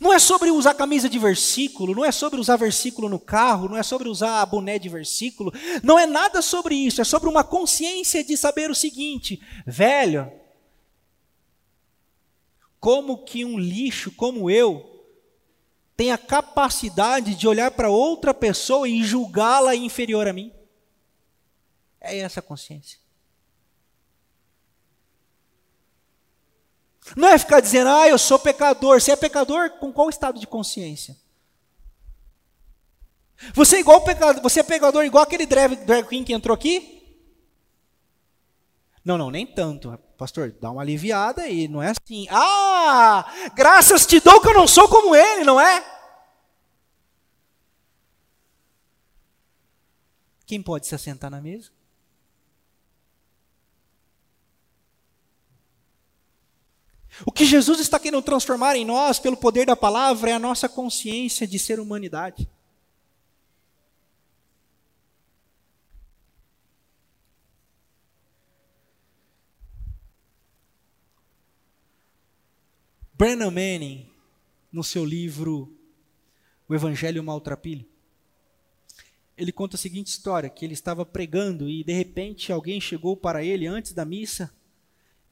Não 0.00 0.12
é 0.12 0.18
sobre 0.18 0.50
usar 0.50 0.74
camisa 0.74 1.08
de 1.08 1.18
versículo, 1.18 1.94
não 1.94 2.04
é 2.04 2.10
sobre 2.10 2.40
usar 2.40 2.56
versículo 2.56 3.08
no 3.08 3.20
carro, 3.20 3.68
não 3.68 3.76
é 3.76 3.84
sobre 3.84 4.08
usar 4.08 4.44
boné 4.46 4.80
de 4.80 4.88
versículo, 4.88 5.52
não 5.82 5.96
é 5.96 6.06
nada 6.06 6.42
sobre 6.42 6.74
isso, 6.74 7.00
é 7.00 7.04
sobre 7.04 7.28
uma 7.28 7.44
consciência 7.44 8.24
de 8.24 8.36
saber 8.36 8.68
o 8.68 8.74
seguinte, 8.74 9.40
velho, 9.64 10.30
como 12.86 13.24
que 13.24 13.44
um 13.44 13.58
lixo 13.58 14.12
como 14.12 14.48
eu 14.48 15.04
tem 15.96 16.12
a 16.12 16.16
capacidade 16.16 17.34
de 17.34 17.48
olhar 17.48 17.72
para 17.72 17.90
outra 17.90 18.32
pessoa 18.32 18.88
e 18.88 19.02
julgá-la 19.02 19.74
inferior 19.74 20.28
a 20.28 20.32
mim? 20.32 20.54
É 22.00 22.16
essa 22.18 22.38
a 22.38 22.42
consciência. 22.44 23.00
Não 27.16 27.26
é 27.26 27.36
ficar 27.36 27.58
dizendo, 27.58 27.90
ah, 27.90 28.06
eu 28.06 28.16
sou 28.18 28.38
pecador. 28.38 29.00
Você 29.00 29.10
é 29.10 29.16
pecador 29.16 29.68
com 29.80 29.92
qual 29.92 30.08
estado 30.08 30.38
de 30.38 30.46
consciência? 30.46 31.16
Você 33.52 33.78
é 33.78 33.80
igual 33.80 34.04
pecador, 34.04 34.40
você 34.40 34.60
é 34.60 34.62
pecador 34.62 35.04
igual 35.04 35.24
aquele 35.24 35.44
drag, 35.44 35.74
drag 35.84 36.06
queen 36.06 36.22
que 36.22 36.32
entrou 36.32 36.54
aqui? 36.54 37.18
Não, 39.04 39.18
não, 39.18 39.28
nem 39.28 39.44
tanto. 39.44 40.05
Pastor, 40.16 40.54
dá 40.60 40.70
uma 40.70 40.80
aliviada 40.80 41.42
aí, 41.42 41.68
não 41.68 41.82
é 41.82 41.90
assim. 41.90 42.26
Ah, 42.30 43.50
graças 43.54 44.06
te 44.06 44.18
dou 44.20 44.40
que 44.40 44.48
eu 44.48 44.54
não 44.54 44.66
sou 44.66 44.88
como 44.88 45.14
ele, 45.14 45.44
não 45.44 45.60
é? 45.60 45.84
Quem 50.46 50.62
pode 50.62 50.86
se 50.86 50.94
assentar 50.94 51.30
na 51.30 51.40
mesa? 51.40 51.70
O 57.24 57.32
que 57.32 57.44
Jesus 57.44 57.80
está 57.80 57.98
querendo 57.98 58.22
transformar 58.22 58.76
em 58.76 58.84
nós, 58.84 59.18
pelo 59.18 59.36
poder 59.36 59.66
da 59.66 59.76
palavra, 59.76 60.30
é 60.30 60.32
a 60.34 60.38
nossa 60.38 60.68
consciência 60.68 61.46
de 61.46 61.58
ser 61.58 61.80
humanidade. 61.80 62.48
Brennan 73.26 73.50
Manning, 73.50 74.08
no 74.70 74.84
seu 74.84 75.04
livro 75.04 75.76
O 76.68 76.74
Evangelho 76.76 77.24
Maltrapilho, 77.24 77.84
ele 79.36 79.50
conta 79.50 79.74
a 79.74 79.78
seguinte 79.80 80.06
história: 80.06 80.48
que 80.48 80.64
ele 80.64 80.74
estava 80.74 81.04
pregando 81.04 81.68
e 81.68 81.82
de 81.82 81.92
repente 81.92 82.52
alguém 82.52 82.80
chegou 82.80 83.16
para 83.16 83.42
ele 83.42 83.66
antes 83.66 83.92
da 83.92 84.04
missa 84.04 84.54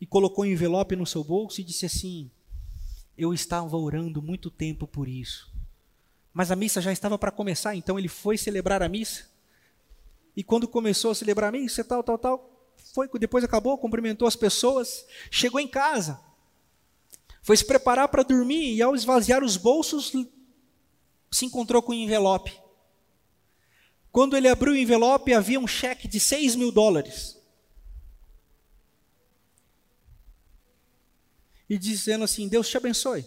e 0.01 0.07
colocou 0.07 0.45
um 0.45 0.49
envelope 0.49 0.97
no 0.97 1.07
seu 1.07 1.23
bolso 1.23 1.61
e 1.61 1.65
disse 1.65 1.87
assim: 1.87 2.29
Eu 3.17 3.33
estava 3.33 3.77
orando 3.77 4.21
muito 4.21 4.51
tempo 4.51 4.89
por 4.89 5.07
isso. 5.07 5.49
Mas 6.33 6.51
a 6.51 6.57
missa 6.57 6.81
já 6.81 6.91
estava 6.91 7.17
para 7.17 7.31
começar, 7.31 7.77
então 7.77 7.97
ele 7.97 8.09
foi 8.09 8.37
celebrar 8.37 8.83
a 8.83 8.89
missa. 8.89 9.31
E 10.37 10.43
quando 10.43 10.67
começou 10.67 11.13
a 11.13 11.15
celebrar 11.15 11.51
a 11.51 11.53
missa, 11.53 11.85
tal, 11.85 12.03
tal, 12.03 12.19
tal, 12.19 12.75
foi, 12.93 13.09
depois 13.21 13.45
acabou, 13.45 13.79
cumprimentou 13.79 14.27
as 14.27 14.35
pessoas, 14.35 15.07
chegou 15.31 15.61
em 15.61 15.69
casa, 15.69 16.21
foi 17.45 17.57
se 17.57 17.65
preparar 17.65 18.09
para 18.09 18.25
dormir 18.25 18.75
e 18.75 18.83
ao 18.83 18.97
esvaziar 18.97 19.45
os 19.45 19.57
bolsos, 19.57 20.13
se 21.31 21.45
encontrou 21.47 21.81
com 21.81 21.93
um 21.93 21.95
envelope. 21.95 22.53
Quando 24.11 24.37
ele 24.37 24.49
abriu 24.49 24.73
o 24.73 24.77
envelope, 24.77 25.33
havia 25.33 25.61
um 25.61 25.67
cheque 25.67 26.09
de 26.09 26.19
6 26.19 26.57
mil 26.57 26.73
dólares. 26.73 27.45
e 31.69 31.79
dizendo 31.79 32.25
assim: 32.25 32.49
Deus 32.49 32.69
te 32.69 32.77
abençoe. 32.77 33.25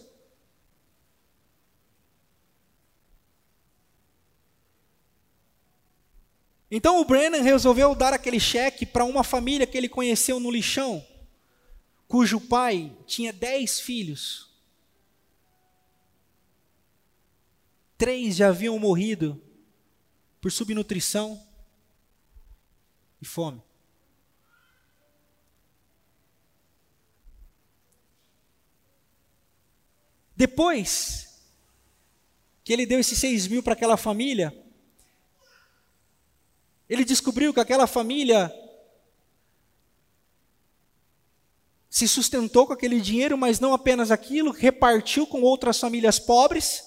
Então 6.70 7.00
o 7.00 7.04
Brennan 7.04 7.42
resolveu 7.42 7.94
dar 7.94 8.12
aquele 8.12 8.38
cheque 8.38 8.84
para 8.84 9.04
uma 9.04 9.24
família 9.24 9.66
que 9.66 9.76
ele 9.76 9.88
conheceu 9.88 10.38
no 10.38 10.50
lixão, 10.50 11.04
cujo 12.08 12.40
pai 12.40 12.96
tinha 13.06 13.32
dez 13.32 13.78
filhos. 13.78 14.48
Três 17.98 18.36
já 18.36 18.48
haviam 18.48 18.78
morrido 18.78 19.40
por 20.40 20.50
subnutrição 20.50 21.46
e 23.20 23.26
fome. 23.26 23.62
Depois 30.34 31.42
que 32.62 32.72
ele 32.72 32.86
deu 32.86 33.00
esses 33.00 33.18
seis 33.18 33.48
mil 33.48 33.62
para 33.62 33.72
aquela 33.72 33.96
família, 33.96 34.56
ele 36.88 37.04
descobriu 37.04 37.52
que 37.52 37.60
aquela 37.60 37.86
família 37.86 38.54
se 41.90 42.06
sustentou 42.06 42.66
com 42.66 42.72
aquele 42.72 43.00
dinheiro, 43.00 43.38
mas 43.38 43.60
não 43.60 43.72
apenas 43.72 44.10
aquilo, 44.10 44.50
repartiu 44.50 45.26
com 45.26 45.42
outras 45.42 45.78
famílias 45.80 46.18
pobres 46.18 46.84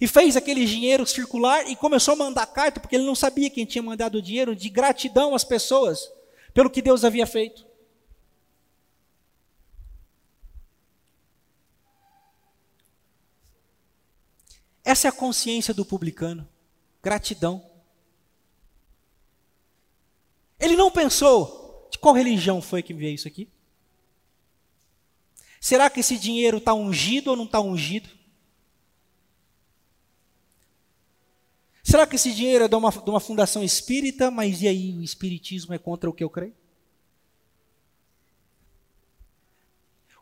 e 0.00 0.06
fez 0.06 0.36
aquele 0.36 0.66
dinheiro 0.66 1.06
circular 1.06 1.66
e 1.68 1.74
começou 1.74 2.12
a 2.12 2.16
mandar 2.16 2.46
carta, 2.46 2.80
porque 2.80 2.96
ele 2.96 3.06
não 3.06 3.14
sabia 3.14 3.48
quem 3.48 3.64
tinha 3.64 3.82
mandado 3.82 4.18
o 4.18 4.22
dinheiro, 4.22 4.54
de 4.54 4.68
gratidão 4.68 5.34
às 5.34 5.44
pessoas 5.44 6.10
pelo 6.52 6.68
que 6.68 6.82
Deus 6.82 7.04
havia 7.04 7.26
feito. 7.26 7.66
Essa 14.84 15.08
é 15.08 15.10
a 15.10 15.12
consciência 15.12 15.72
do 15.74 15.84
publicano. 15.84 16.48
Gratidão. 17.02 17.64
Ele 20.58 20.76
não 20.76 20.90
pensou 20.90 21.88
de 21.90 21.98
qual 21.98 22.14
religião 22.14 22.60
foi 22.60 22.82
que 22.82 22.92
me 22.92 23.00
veio 23.00 23.14
isso 23.14 23.28
aqui? 23.28 23.48
Será 25.60 25.90
que 25.90 26.00
esse 26.00 26.18
dinheiro 26.18 26.58
está 26.58 26.72
ungido 26.74 27.30
ou 27.30 27.36
não 27.36 27.44
está 27.44 27.60
ungido? 27.60 28.08
Será 31.82 32.06
que 32.06 32.16
esse 32.16 32.34
dinheiro 32.34 32.64
é 32.64 32.68
de 32.68 32.76
uma, 32.76 32.90
de 32.90 33.10
uma 33.10 33.18
fundação 33.18 33.64
espírita, 33.64 34.30
mas 34.30 34.60
e 34.60 34.68
aí 34.68 34.94
o 34.94 35.02
espiritismo 35.02 35.72
é 35.72 35.78
contra 35.78 36.08
o 36.08 36.12
que 36.12 36.22
eu 36.22 36.28
creio? 36.28 36.54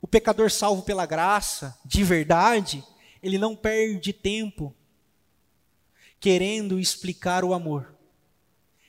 O 0.00 0.06
pecador 0.06 0.48
salvo 0.50 0.82
pela 0.82 1.04
graça, 1.04 1.76
de 1.84 2.04
verdade, 2.04 2.84
ele 3.20 3.38
não 3.38 3.56
perde 3.56 4.12
tempo 4.12 4.72
querendo 6.20 6.78
explicar 6.78 7.44
o 7.44 7.52
amor. 7.52 7.94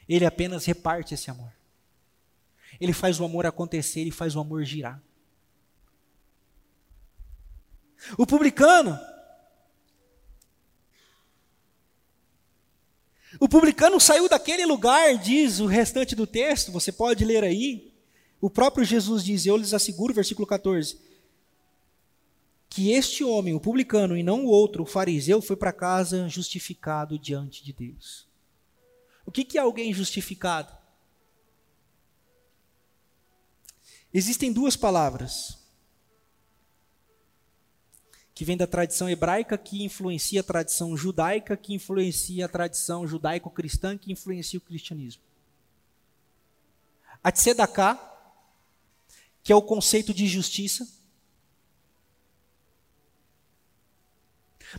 Ele 0.08 0.26
apenas 0.26 0.64
reparte 0.66 1.16
esse 1.16 1.32
amor. 1.32 1.52
Ele 2.80 2.94
faz 2.94 3.20
o 3.20 3.26
amor 3.26 3.48
acontecer 3.48 4.04
e 4.04 4.12
faz 4.12 4.36
o 4.36 4.40
amor 4.40 4.64
girar. 4.64 5.02
O 8.18 8.26
publicano 8.26 8.98
O 13.40 13.48
publicano 13.48 14.00
saiu 14.00 14.28
daquele 14.28 14.66
lugar, 14.66 15.18
diz 15.18 15.60
o 15.60 15.68
restante 15.68 16.16
do 16.16 16.26
texto, 16.26 16.72
você 16.72 16.92
pode 16.92 17.24
ler 17.24 17.44
aí. 17.44 17.94
O 18.42 18.50
próprio 18.50 18.86
Jesus 18.86 19.24
diz: 19.24 19.46
Eu 19.46 19.58
lhes 19.58 19.74
asseguro, 19.74 20.14
versículo 20.14 20.48
14, 20.48 21.00
que 22.70 22.92
este 22.92 23.24
homem, 23.24 23.54
o 23.54 23.60
publicano, 23.60 24.18
e 24.18 24.24
não 24.24 24.46
o 24.46 24.50
outro, 24.50 24.84
o 24.84 24.86
fariseu, 24.86 25.42
foi 25.42 25.56
para 25.56 25.74
casa 25.74 26.28
justificado 26.28 27.20
diante 27.20 27.64
de 27.64 27.74
Deus. 27.74 28.28
O 29.26 29.32
que, 29.32 29.44
que 29.44 29.58
é 29.58 29.62
alguém 29.62 29.94
justificado? 29.94 30.76
Existem 34.14 34.52
duas 34.52 34.76
palavras 34.76 35.67
que 38.38 38.46
vêm 38.46 38.56
da 38.56 38.68
tradição 38.68 39.10
hebraica, 39.10 39.58
que 39.58 39.84
influencia 39.84 40.42
a 40.42 40.44
tradição 40.44 40.96
judaica, 40.96 41.58
que 41.58 41.74
influencia 41.74 42.46
a 42.46 42.48
tradição 42.48 43.08
judaico-cristã, 43.08 43.98
que 43.98 44.12
influencia 44.12 44.60
o 44.60 44.62
cristianismo. 44.62 45.24
A 47.24 47.32
tzedakah, 47.32 48.00
que 49.44 49.52
é 49.52 49.56
o 49.56 49.62
conceito 49.64 50.14
de 50.14 50.28
justiça, 50.28 50.88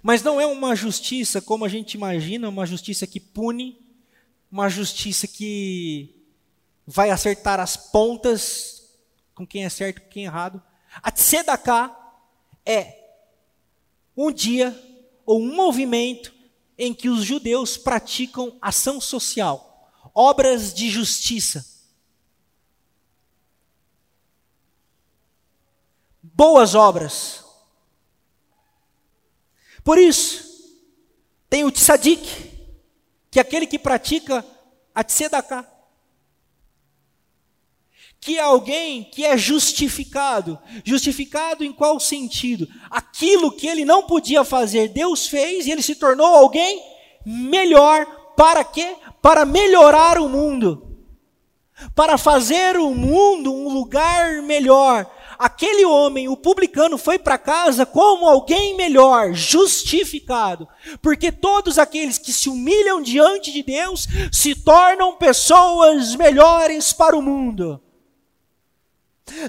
mas 0.05 0.23
não 0.23 0.41
é 0.41 0.47
uma 0.47 0.77
justiça 0.77 1.43
como 1.43 1.65
a 1.65 1.69
gente 1.69 1.95
imagina, 1.95 2.49
uma 2.49 2.65
justiça 2.65 3.09
que 3.09 3.19
pune, 3.19 3.77
uma 4.53 4.69
justiça 4.69 5.27
que 5.27 6.15
vai 6.87 7.11
acertar 7.11 7.59
as 7.59 7.77
pontas 7.77 8.97
com 9.35 9.45
quem 9.45 9.65
é 9.65 9.69
certo 9.69 9.97
e 9.99 10.01
com 10.03 10.09
quem 10.11 10.23
é 10.23 10.27
errado. 10.27 10.63
A 11.03 11.11
tzedakah 11.11 11.93
é 12.65 13.08
um 14.21 14.33
dia 14.33 14.77
ou 15.25 15.41
um 15.41 15.55
movimento 15.55 16.35
em 16.77 16.93
que 16.93 17.09
os 17.09 17.25
judeus 17.25 17.77
praticam 17.77 18.59
ação 18.61 19.01
social, 19.01 19.89
obras 20.13 20.75
de 20.75 20.91
justiça. 20.91 21.65
Boas 26.21 26.75
obras. 26.75 27.45
Por 29.85 29.99
isso, 29.99 30.77
tem 31.49 31.65
o 31.65 31.71
tzadik, 31.71 32.29
que 33.31 33.39
é 33.39 33.43
aquele 33.43 33.69
que 33.69 33.79
pratica 33.79 34.45
a 34.93 35.05
tzedakah 35.05 35.78
que 38.21 38.39
é 38.39 38.43
alguém 38.43 39.05
que 39.05 39.25
é 39.25 39.37
justificado. 39.37 40.59
Justificado 40.85 41.65
em 41.65 41.73
qual 41.73 41.99
sentido? 42.01 42.69
Aquilo 42.91 43.53
que 43.53 43.67
ele 43.67 43.85
não 43.85 44.03
podia 44.03 44.45
fazer, 44.45 44.89
Deus 44.89 45.27
fez 45.27 45.67
e 45.67 45.71
ele 45.71 45.83
se 45.83 45.95
tornou 45.95 46.27
alguém 46.27 46.83
melhor. 47.25 48.07
Para 48.37 48.65
quê? 48.65 48.97
Para 49.23 49.45
melhorar 49.45 50.19
o 50.19 50.29
mundo. 50.29 50.97
Para 51.95 52.19
fazer 52.19 52.77
o 52.77 52.93
mundo 52.95 53.55
um 53.55 53.69
lugar 53.69 54.43
melhor. 54.43 55.09
Aquele 55.39 55.85
homem, 55.85 56.29
o 56.29 56.37
publicano, 56.37 56.99
foi 56.99 57.17
para 57.17 57.39
casa 57.39 57.87
como 57.87 58.27
alguém 58.27 58.77
melhor, 58.77 59.33
justificado. 59.33 60.67
Porque 61.01 61.31
todos 61.31 61.79
aqueles 61.79 62.19
que 62.19 62.33
se 62.33 62.49
humilham 62.49 63.01
diante 63.01 63.53
de 63.53 63.63
Deus 63.63 64.09
se 64.33 64.57
tornam 64.57 65.15
pessoas 65.15 66.17
melhores 66.17 66.93
para 66.93 67.17
o 67.17 67.23
mundo. 67.23 67.81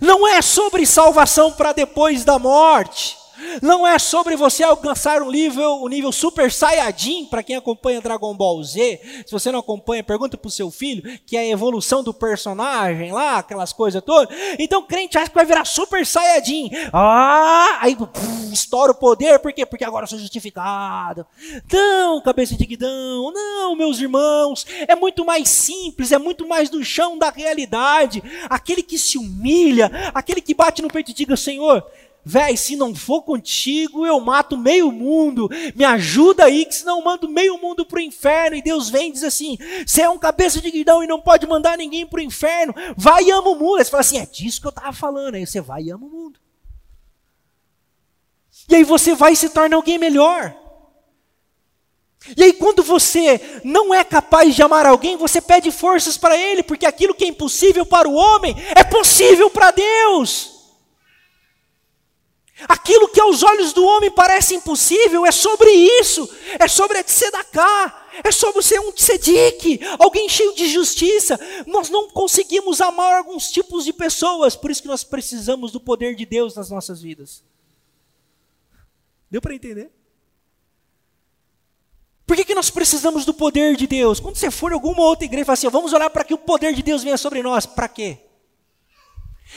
Não 0.02 0.28
é 0.28 0.42
sobre 0.42 0.86
salvação 0.86 1.52
para 1.52 1.74
depois 1.74 2.24
da 2.24 2.40
morte. 2.40 3.19
Não 3.62 3.86
é 3.86 3.98
sobre 4.00 4.36
você 4.36 4.64
alcançar 4.64 5.22
um 5.22 5.32
nível, 5.32 5.84
um 5.84 5.88
nível 5.88 6.12
super 6.12 6.52
saiyajin, 6.52 7.26
para 7.26 7.44
quem 7.44 7.56
acompanha 7.56 8.02
Dragon 8.02 8.36
Ball 8.36 8.64
Z. 8.64 9.24
Se 9.26 9.32
você 9.32 9.52
não 9.52 9.60
acompanha, 9.60 10.04
pergunta 10.04 10.38
para 10.38 10.48
o 10.48 10.52
seu 10.52 10.72
filho, 10.72 11.04
que 11.26 11.38
é 11.38 11.42
a 11.42 11.48
evolução 11.48 12.04
do 12.04 12.14
personagem 12.14 13.12
lá, 13.12 13.38
aquelas 13.38 13.74
coisas 13.74 14.02
todas. 14.04 14.36
Então 14.58 14.84
crente 14.84 15.18
acha 15.18 15.30
que 15.30 15.36
vai 15.36 15.46
virar 15.46 15.66
super 15.66 16.06
saiyajin. 16.06 16.70
Ah, 16.94 17.80
aí 17.82 17.96
pum, 17.96 18.52
estoura 18.52 18.92
o 18.92 18.96
poder, 18.96 19.40
por 19.40 19.54
quê? 19.54 19.66
Porque 19.66 19.84
agora 19.84 20.04
eu 20.04 20.08
sou 20.08 20.20
justificado. 20.20 21.26
Não, 21.72 22.22
cabeça 22.22 22.56
de 22.56 22.66
guidão, 22.66 23.32
não, 23.32 23.76
meus 23.76 24.00
irmãos. 24.00 24.66
É 24.88 24.96
muito 24.96 25.26
mais 25.26 25.50
simples, 25.50 26.12
é 26.12 26.18
muito 26.18 26.48
mais 26.48 26.70
do 26.70 26.84
chão 26.84 27.18
da 27.18 27.30
realidade. 27.30 28.24
Aquele 28.50 28.84
que 28.84 28.98
se 28.98 29.18
humilha, 29.18 29.92
aquele 30.14 30.42
que 30.42 30.54
bate 30.54 30.82
no 30.82 30.88
peito 30.88 31.12
e 31.12 31.14
diga, 31.14 31.36
Senhor, 31.36 31.86
Véi, 32.32 32.56
se 32.56 32.76
não 32.76 32.94
for 32.94 33.24
contigo, 33.24 34.06
eu 34.06 34.20
mato 34.20 34.56
meio 34.56 34.92
mundo. 34.92 35.50
Me 35.76 35.84
ajuda 35.84 36.46
aí, 36.46 36.64
que 36.64 36.76
senão 36.76 37.00
eu 37.00 37.04
mando 37.04 37.28
meio 37.28 37.58
mundo 37.58 37.84
para 37.84 37.98
o 37.98 38.02
inferno. 38.02 38.56
E 38.56 38.62
Deus 38.62 38.88
vem 38.88 39.10
e 39.10 39.14
diz 39.14 39.24
assim: 39.24 39.58
você 39.84 40.04
é 40.04 40.10
um 40.12 40.20
cabeça 40.20 40.62
de 40.62 40.70
guidão 40.70 41.04
e 41.04 41.08
não 41.08 41.20
pode 41.20 41.48
mandar 41.48 41.76
ninguém 41.76 42.06
para 42.06 42.20
o 42.20 42.22
inferno. 42.22 42.72
Vai 42.96 43.24
e 43.24 43.32
ama 43.32 43.50
o 43.50 43.56
mundo. 43.56 43.78
Aí 43.78 43.84
você 43.84 43.90
fala 43.90 44.02
assim: 44.02 44.20
é 44.20 44.28
disso 44.28 44.62
que 44.62 44.68
eu 44.68 44.70
estava 44.70 44.94
falando. 44.94 45.34
Aí 45.34 45.48
você 45.48 45.60
vai 45.60 45.82
e 45.82 45.90
ama 45.90 46.06
o 46.06 46.10
mundo. 46.10 46.40
E 48.70 48.76
aí 48.76 48.84
você 48.84 49.16
vai 49.16 49.34
e 49.34 49.36
se 49.36 49.50
torna 49.50 49.76
alguém 49.76 49.98
melhor. 49.98 50.56
E 52.38 52.44
aí, 52.44 52.54
quando 52.54 52.84
você 52.84 53.42
não 53.64 53.92
é 53.92 54.04
capaz 54.04 54.54
de 54.54 54.62
amar 54.62 54.86
alguém, 54.86 55.18
você 55.18 55.42
pede 55.42 55.72
forças 55.72 56.16
para 56.16 56.38
ele, 56.38 56.62
porque 56.62 56.86
aquilo 56.86 57.16
que 57.16 57.24
é 57.24 57.28
impossível 57.28 57.88
para 57.88 58.08
o 58.08 58.14
homem 58.14 58.56
é 58.76 58.84
possível 58.84 59.50
para 59.50 59.72
Deus. 59.72 60.59
Aquilo 62.68 63.08
que 63.08 63.22
aos 63.22 63.42
olhos 63.42 63.72
do 63.72 63.86
homem 63.86 64.12
parece 64.12 64.56
impossível 64.56 65.26
é 65.26 65.32
sobre 65.32 65.70
isso, 65.70 66.30
é 66.60 66.68
sobre 66.68 66.98
a 66.98 67.04
tzedakah, 67.04 68.08
é 68.24 68.32
sobre 68.32 68.62
ser 68.62 68.80
um 68.82 68.92
tzedik, 68.92 69.80
alguém 69.98 70.28
cheio 70.28 70.54
de 70.54 70.68
justiça. 70.68 71.40
Nós 71.66 71.90
não 71.90 72.10
conseguimos 72.10 72.82
amar 72.82 73.18
alguns 73.18 73.50
tipos 73.50 73.86
de 73.86 73.94
pessoas, 73.94 74.56
por 74.56 74.70
isso 74.70 74.82
que 74.82 74.88
nós 74.88 75.04
precisamos 75.04 75.72
do 75.72 75.80
poder 75.80 76.16
de 76.16 76.26
Deus 76.26 76.56
nas 76.56 76.70
nossas 76.70 77.02
vidas. 77.02 77.44
Deu 79.32 79.42
para 79.42 79.56
entender? 79.56 79.92
Por 82.26 82.36
que, 82.36 82.46
que 82.46 82.56
nós 82.56 82.70
precisamos 82.70 83.26
do 83.26 83.34
poder 83.34 83.76
de 83.76 83.88
Deus? 83.88 84.20
Quando 84.20 84.36
você 84.36 84.52
for 84.52 84.72
em 84.72 84.76
alguma 84.76 85.02
outra 85.02 85.26
igreja 85.26 85.44
e 85.44 85.46
falar 85.46 85.54
assim, 85.54 85.70
vamos 85.70 85.94
orar 85.94 86.12
para 86.12 86.24
que 86.24 86.34
o 86.34 86.38
poder 86.38 86.74
de 86.74 86.84
Deus 86.84 87.04
venha 87.04 87.18
sobre 87.18 87.42
nós, 87.42 87.66
para 87.66 87.88
quê? 87.88 88.29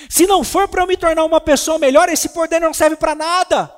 Se 0.08 0.26
não 0.26 0.42
for 0.42 0.68
para 0.68 0.82
eu 0.82 0.86
me 0.86 0.96
tornar 0.96 1.24
uma 1.24 1.40
pessoa 1.40 1.78
melhor, 1.78 2.08
esse 2.08 2.30
poder 2.30 2.60
não 2.60 2.72
serve 2.72 2.96
para 2.96 3.14
nada. 3.14 3.74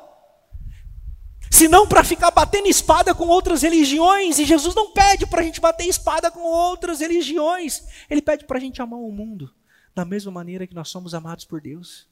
Se 1.50 1.68
não 1.68 1.86
para 1.86 2.02
ficar 2.02 2.30
batendo 2.30 2.66
espada 2.66 3.14
com 3.14 3.28
outras 3.28 3.62
religiões, 3.62 4.38
e 4.38 4.44
Jesus 4.44 4.74
não 4.74 4.90
pede 4.90 5.26
para 5.26 5.40
a 5.40 5.44
gente 5.44 5.60
bater 5.60 5.86
espada 5.86 6.30
com 6.30 6.40
outras 6.40 7.00
religiões, 7.00 7.84
Ele 8.10 8.20
pede 8.20 8.44
para 8.44 8.58
a 8.58 8.60
gente 8.60 8.82
amar 8.82 8.98
o 8.98 9.12
mundo, 9.12 9.54
da 9.94 10.04
mesma 10.04 10.32
maneira 10.32 10.66
que 10.66 10.74
nós 10.74 10.88
somos 10.88 11.14
amados 11.14 11.44
por 11.44 11.60
Deus. 11.60 12.08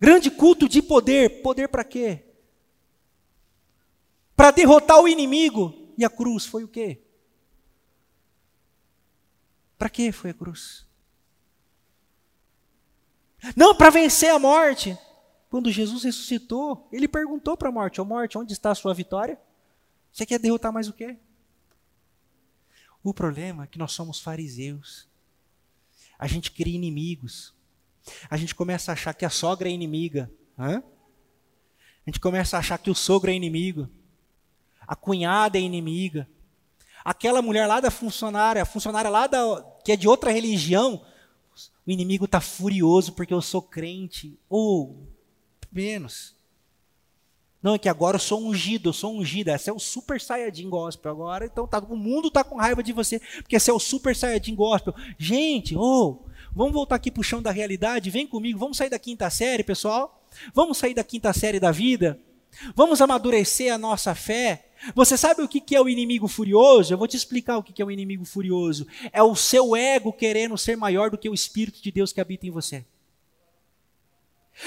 Grande 0.00 0.32
culto 0.32 0.68
de 0.68 0.82
poder, 0.82 1.42
poder 1.42 1.68
para 1.68 1.84
quê? 1.84 2.24
Para 4.34 4.50
derrotar 4.50 5.00
o 5.00 5.06
inimigo, 5.06 5.92
e 5.96 6.04
a 6.04 6.10
cruz 6.10 6.44
foi 6.44 6.64
o 6.64 6.68
quê? 6.68 7.01
Para 9.82 9.90
que 9.90 10.12
foi 10.12 10.30
a 10.30 10.34
cruz? 10.34 10.86
Não 13.56 13.74
para 13.74 13.90
vencer 13.90 14.30
a 14.30 14.38
morte. 14.38 14.96
Quando 15.50 15.72
Jesus 15.72 16.04
ressuscitou, 16.04 16.88
ele 16.92 17.08
perguntou 17.08 17.56
para 17.56 17.68
a 17.68 17.72
morte: 17.72 18.00
Ó 18.00 18.04
oh, 18.04 18.06
morte, 18.06 18.38
onde 18.38 18.52
está 18.52 18.70
a 18.70 18.76
sua 18.76 18.94
vitória? 18.94 19.36
Você 20.12 20.24
quer 20.24 20.38
derrotar 20.38 20.72
mais 20.72 20.86
o 20.86 20.92
quê? 20.92 21.16
O 23.02 23.12
problema 23.12 23.64
é 23.64 23.66
que 23.66 23.76
nós 23.76 23.90
somos 23.90 24.20
fariseus. 24.20 25.08
A 26.16 26.28
gente 26.28 26.52
cria 26.52 26.76
inimigos. 26.76 27.52
A 28.30 28.36
gente 28.36 28.54
começa 28.54 28.92
a 28.92 28.94
achar 28.94 29.12
que 29.14 29.24
a 29.24 29.30
sogra 29.30 29.68
é 29.68 29.72
inimiga. 29.72 30.30
Hã? 30.56 30.80
A 32.06 32.08
gente 32.08 32.20
começa 32.20 32.56
a 32.56 32.60
achar 32.60 32.78
que 32.78 32.88
o 32.88 32.94
sogro 32.94 33.32
é 33.32 33.34
inimigo. 33.34 33.90
A 34.86 34.94
cunhada 34.94 35.58
é 35.58 35.60
inimiga. 35.60 36.28
Aquela 37.04 37.42
mulher 37.42 37.66
lá 37.66 37.80
da 37.80 37.90
funcionária, 37.90 38.62
a 38.62 38.64
funcionária 38.64 39.10
lá 39.10 39.26
da, 39.26 39.71
que 39.84 39.92
é 39.92 39.96
de 39.96 40.08
outra 40.08 40.30
religião, 40.30 41.02
o 41.86 41.90
inimigo 41.90 42.24
está 42.24 42.40
furioso 42.40 43.12
porque 43.12 43.34
eu 43.34 43.42
sou 43.42 43.62
crente. 43.62 44.38
Ou, 44.48 45.06
menos. 45.70 46.34
Não, 47.62 47.74
é 47.74 47.78
que 47.78 47.88
agora 47.88 48.16
eu 48.16 48.20
sou 48.20 48.42
ungido, 48.42 48.88
eu 48.88 48.92
sou 48.92 49.16
ungida. 49.16 49.54
Esse 49.54 49.70
é 49.70 49.72
o 49.72 49.78
super 49.78 50.20
saiyajin 50.20 50.68
gospel 50.68 51.12
agora. 51.12 51.46
Então 51.46 51.66
tá, 51.66 51.78
o 51.78 51.96
mundo 51.96 52.28
está 52.28 52.42
com 52.42 52.56
raiva 52.56 52.82
de 52.82 52.92
você, 52.92 53.20
porque 53.36 53.56
esse 53.56 53.70
é 53.70 53.72
o 53.72 53.78
super 53.78 54.16
saiyajin 54.16 54.54
gospel. 54.54 54.92
Gente, 55.16 55.76
oh, 55.76 56.22
vamos 56.52 56.72
voltar 56.72 56.96
aqui 56.96 57.10
para 57.10 57.20
o 57.20 57.24
chão 57.24 57.40
da 57.40 57.52
realidade. 57.52 58.10
Vem 58.10 58.26
comigo, 58.26 58.58
vamos 58.58 58.76
sair 58.76 58.90
da 58.90 58.98
quinta 58.98 59.30
série, 59.30 59.62
pessoal. 59.62 60.20
Vamos 60.52 60.78
sair 60.78 60.94
da 60.94 61.04
quinta 61.04 61.32
série 61.32 61.60
da 61.60 61.70
vida. 61.70 62.18
Vamos 62.74 63.00
amadurecer 63.00 63.72
a 63.72 63.78
nossa 63.78 64.14
fé. 64.14 64.71
Você 64.94 65.16
sabe 65.16 65.42
o 65.42 65.48
que 65.48 65.74
é 65.74 65.80
o 65.80 65.88
inimigo 65.88 66.26
furioso? 66.26 66.92
Eu 66.92 66.98
vou 66.98 67.06
te 67.06 67.16
explicar 67.16 67.56
o 67.56 67.62
que 67.62 67.80
é 67.80 67.84
o 67.84 67.90
inimigo 67.90 68.24
furioso. 68.24 68.86
É 69.12 69.22
o 69.22 69.36
seu 69.36 69.76
ego 69.76 70.12
querendo 70.12 70.58
ser 70.58 70.76
maior 70.76 71.10
do 71.10 71.18
que 71.18 71.28
o 71.28 71.34
Espírito 71.34 71.80
de 71.80 71.92
Deus 71.92 72.12
que 72.12 72.20
habita 72.20 72.46
em 72.46 72.50
você. 72.50 72.84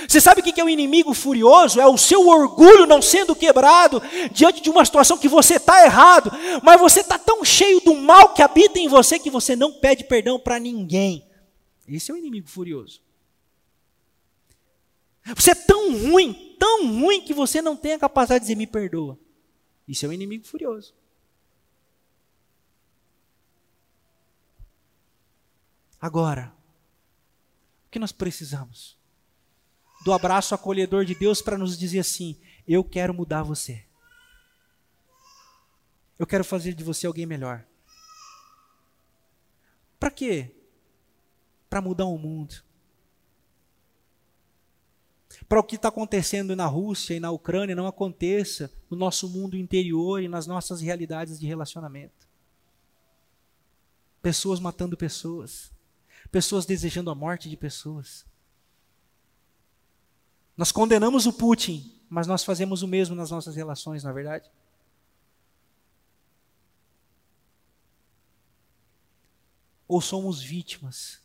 Você 0.07 0.19
sabe 0.19 0.41
o 0.41 0.43
que 0.43 0.59
é 0.59 0.63
o 0.63 0.69
inimigo 0.69 1.13
furioso? 1.13 1.79
É 1.79 1.87
o 1.87 1.97
seu 1.97 2.27
orgulho 2.27 2.85
não 2.85 3.01
sendo 3.01 3.35
quebrado 3.35 4.01
diante 4.31 4.61
de 4.61 4.69
uma 4.69 4.83
situação 4.83 5.17
que 5.17 5.27
você 5.27 5.55
está 5.55 5.85
errado, 5.85 6.31
mas 6.63 6.79
você 6.79 7.01
está 7.01 7.19
tão 7.19 7.45
cheio 7.45 7.79
do 7.81 7.93
mal 7.95 8.33
que 8.33 8.41
habita 8.41 8.79
em 8.79 8.87
você 8.87 9.19
que 9.19 9.29
você 9.29 9.55
não 9.55 9.73
pede 9.73 10.03
perdão 10.03 10.39
para 10.39 10.59
ninguém. 10.59 11.25
Esse 11.87 12.09
é 12.09 12.13
o 12.13 12.17
inimigo 12.17 12.47
furioso. 12.47 12.99
Você 15.35 15.51
é 15.51 15.55
tão 15.55 15.95
ruim, 15.95 16.55
tão 16.59 16.87
ruim 16.99 17.21
que 17.21 17.33
você 17.33 17.61
não 17.61 17.75
tem 17.75 17.93
a 17.93 17.99
capacidade 17.99 18.41
de 18.41 18.47
dizer 18.47 18.55
me 18.55 18.67
perdoa. 18.67 19.17
Isso 19.87 20.05
é 20.05 20.09
um 20.09 20.13
inimigo 20.13 20.45
furioso. 20.45 20.93
Agora, 26.01 26.53
o 27.87 27.89
que 27.89 27.99
nós 27.99 28.11
precisamos? 28.11 28.97
Do 30.03 30.13
abraço 30.13 30.53
acolhedor 30.53 31.05
de 31.05 31.15
Deus 31.15 31.41
para 31.41 31.57
nos 31.57 31.77
dizer 31.77 31.99
assim: 31.99 32.39
eu 32.67 32.83
quero 32.83 33.13
mudar 33.13 33.43
você. 33.43 33.85
Eu 36.17 36.25
quero 36.25 36.43
fazer 36.43 36.73
de 36.73 36.83
você 36.83 37.07
alguém 37.07 37.25
melhor. 37.25 37.65
Para 39.99 40.11
quê? 40.11 40.55
Para 41.69 41.81
mudar 41.81 42.05
o 42.05 42.17
mundo. 42.17 42.63
Para 45.47 45.59
o 45.59 45.63
que 45.63 45.75
está 45.75 45.89
acontecendo 45.89 46.55
na 46.55 46.65
Rússia 46.65 47.13
e 47.13 47.19
na 47.19 47.29
Ucrânia 47.29 47.75
não 47.75 47.85
aconteça 47.85 48.71
no 48.89 48.97
nosso 48.97 49.29
mundo 49.29 49.55
interior 49.55 50.21
e 50.21 50.27
nas 50.27 50.47
nossas 50.47 50.81
realidades 50.81 51.39
de 51.39 51.45
relacionamento. 51.45 52.27
Pessoas 54.21 54.59
matando 54.59 54.97
pessoas. 54.97 55.71
Pessoas 56.31 56.65
desejando 56.65 57.11
a 57.11 57.15
morte 57.15 57.47
de 57.47 57.55
pessoas. 57.55 58.25
Nós 60.57 60.71
condenamos 60.71 61.27
o 61.27 61.33
Putin, 61.33 61.93
mas 62.09 62.25
nós 62.25 62.43
fazemos 62.43 62.81
o 62.81 62.87
mesmo 62.87 63.15
nas 63.15 63.29
nossas 63.29 63.55
relações, 63.55 64.03
na 64.03 64.09
é 64.09 64.13
verdade? 64.13 64.49
Ou 69.87 70.01
somos 70.01 70.41
vítimas 70.41 71.21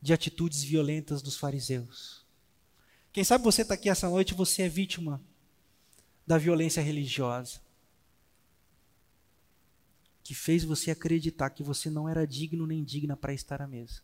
de 0.00 0.12
atitudes 0.12 0.62
violentas 0.62 1.20
dos 1.20 1.36
fariseus? 1.36 2.23
Quem 3.14 3.22
sabe 3.22 3.44
você 3.44 3.62
está 3.62 3.74
aqui 3.74 3.88
essa 3.88 4.10
noite, 4.10 4.34
você 4.34 4.62
é 4.62 4.68
vítima 4.68 5.22
da 6.26 6.36
violência 6.36 6.82
religiosa 6.82 7.62
que 10.20 10.34
fez 10.34 10.64
você 10.64 10.90
acreditar 10.90 11.50
que 11.50 11.62
você 11.62 11.88
não 11.88 12.08
era 12.08 12.26
digno 12.26 12.66
nem 12.66 12.82
digna 12.82 13.16
para 13.16 13.32
estar 13.32 13.62
à 13.62 13.68
mesa. 13.68 14.02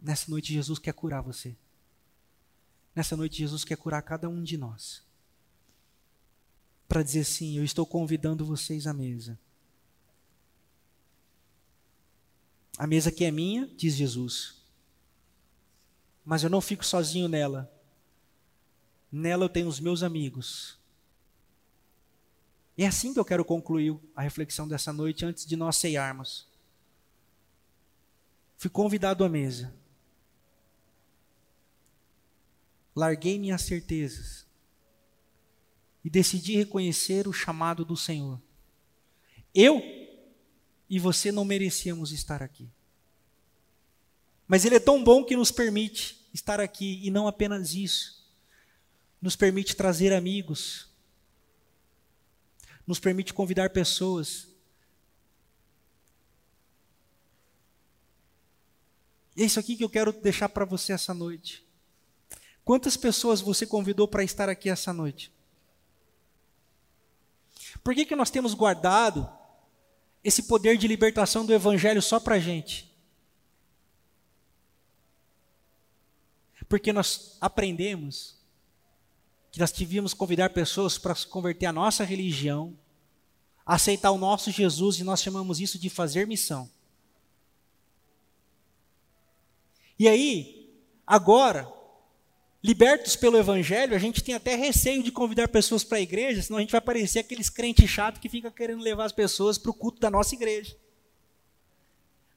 Nessa 0.00 0.28
noite, 0.28 0.52
Jesus 0.52 0.80
quer 0.80 0.92
curar 0.92 1.20
você. 1.20 1.56
Nessa 2.96 3.16
noite, 3.16 3.38
Jesus 3.38 3.64
quer 3.64 3.76
curar 3.76 4.02
cada 4.02 4.28
um 4.28 4.42
de 4.42 4.58
nós. 4.58 5.04
Para 6.88 7.04
dizer 7.04 7.20
assim: 7.20 7.58
Eu 7.58 7.62
estou 7.62 7.86
convidando 7.86 8.44
vocês 8.44 8.88
à 8.88 8.92
mesa. 8.92 9.38
A 12.76 12.88
mesa 12.88 13.12
que 13.12 13.24
é 13.24 13.30
minha, 13.30 13.68
diz 13.76 13.94
Jesus. 13.94 14.57
Mas 16.28 16.42
eu 16.44 16.50
não 16.50 16.60
fico 16.60 16.84
sozinho 16.84 17.26
nela. 17.26 17.72
Nela 19.10 19.46
eu 19.46 19.48
tenho 19.48 19.66
os 19.66 19.80
meus 19.80 20.02
amigos. 20.02 20.78
E 22.76 22.84
é 22.84 22.86
assim 22.86 23.14
que 23.14 23.18
eu 23.18 23.24
quero 23.24 23.42
concluir 23.46 23.98
a 24.14 24.20
reflexão 24.20 24.68
dessa 24.68 24.92
noite 24.92 25.24
antes 25.24 25.46
de 25.46 25.56
nós 25.56 25.76
ceiarmos. 25.76 26.46
Fui 28.58 28.68
convidado 28.68 29.24
à 29.24 29.28
mesa. 29.28 29.74
Larguei 32.94 33.38
minhas 33.38 33.62
certezas 33.62 34.46
e 36.04 36.10
decidi 36.10 36.56
reconhecer 36.56 37.26
o 37.26 37.32
chamado 37.32 37.86
do 37.86 37.96
Senhor. 37.96 38.38
Eu 39.54 39.80
e 40.90 40.98
você 40.98 41.32
não 41.32 41.46
merecíamos 41.46 42.12
estar 42.12 42.42
aqui. 42.42 42.68
Mas 44.46 44.66
Ele 44.66 44.74
é 44.74 44.80
tão 44.80 45.02
bom 45.02 45.24
que 45.24 45.34
nos 45.34 45.50
permite 45.50 46.17
estar 46.32 46.60
aqui, 46.60 47.00
e 47.02 47.10
não 47.10 47.26
apenas 47.26 47.74
isso, 47.74 48.26
nos 49.20 49.36
permite 49.36 49.74
trazer 49.74 50.12
amigos, 50.12 50.88
nos 52.86 52.98
permite 52.98 53.34
convidar 53.34 53.70
pessoas. 53.70 54.48
E 59.36 59.42
é 59.42 59.46
isso 59.46 59.60
aqui 59.60 59.76
que 59.76 59.84
eu 59.84 59.90
quero 59.90 60.12
deixar 60.12 60.48
para 60.48 60.64
você 60.64 60.92
essa 60.92 61.12
noite. 61.12 61.66
Quantas 62.64 62.96
pessoas 62.96 63.40
você 63.40 63.66
convidou 63.66 64.06
para 64.06 64.24
estar 64.24 64.48
aqui 64.48 64.68
essa 64.68 64.92
noite? 64.92 65.32
Por 67.82 67.94
que, 67.94 68.04
que 68.04 68.16
nós 68.16 68.30
temos 68.30 68.54
guardado 68.54 69.30
esse 70.22 70.42
poder 70.42 70.76
de 70.76 70.88
libertação 70.88 71.46
do 71.46 71.54
Evangelho 71.54 72.02
só 72.02 72.18
para 72.18 72.34
a 72.34 72.38
gente? 72.40 72.87
Porque 76.68 76.92
nós 76.92 77.36
aprendemos 77.40 78.36
que 79.50 79.58
nós 79.58 79.72
devíamos 79.72 80.12
convidar 80.12 80.50
pessoas 80.50 80.98
para 80.98 81.14
se 81.14 81.26
converter 81.26 81.66
à 81.66 81.72
nossa 81.72 82.04
religião, 82.04 82.76
aceitar 83.64 84.10
o 84.10 84.18
nosso 84.18 84.50
Jesus, 84.50 84.98
e 84.98 85.04
nós 85.04 85.22
chamamos 85.22 85.60
isso 85.60 85.78
de 85.78 85.88
fazer 85.88 86.26
missão. 86.26 86.70
E 89.98 90.06
aí, 90.06 90.70
agora, 91.06 91.70
libertos 92.62 93.16
pelo 93.16 93.36
Evangelho, 93.36 93.96
a 93.96 93.98
gente 93.98 94.22
tem 94.22 94.34
até 94.34 94.54
receio 94.54 95.02
de 95.02 95.10
convidar 95.10 95.48
pessoas 95.48 95.82
para 95.82 95.98
a 95.98 96.02
igreja, 96.02 96.42
senão 96.42 96.58
a 96.58 96.60
gente 96.60 96.70
vai 96.70 96.80
parecer 96.80 97.20
aqueles 97.20 97.50
crentes 97.50 97.90
chatos 97.90 98.20
que 98.20 98.28
ficam 98.28 98.50
querendo 98.50 98.82
levar 98.82 99.06
as 99.06 99.12
pessoas 99.12 99.58
para 99.58 99.70
o 99.70 99.74
culto 99.74 100.00
da 100.00 100.10
nossa 100.10 100.34
igreja. 100.34 100.76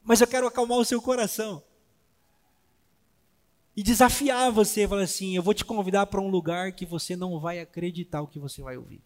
Mas 0.04 0.22
eu 0.22 0.28
quero 0.28 0.48
acalmar 0.48 0.78
o 0.78 0.86
seu 0.86 1.02
coração. 1.02 1.64
E 3.76 3.84
desafiar 3.84 4.52
você, 4.52 4.88
falar 4.88 5.04
assim: 5.04 5.36
eu 5.36 5.44
vou 5.44 5.54
te 5.54 5.64
convidar 5.64 6.06
para 6.08 6.22
um 6.22 6.30
lugar 6.30 6.74
que 6.74 6.86
você 6.86 7.16
não 7.16 7.40
vai 7.40 7.60
acreditar 7.60 8.22
o 8.22 8.28
que 8.28 8.40
você 8.40 8.62
vai 8.62 8.78
ouvir. 8.78 9.02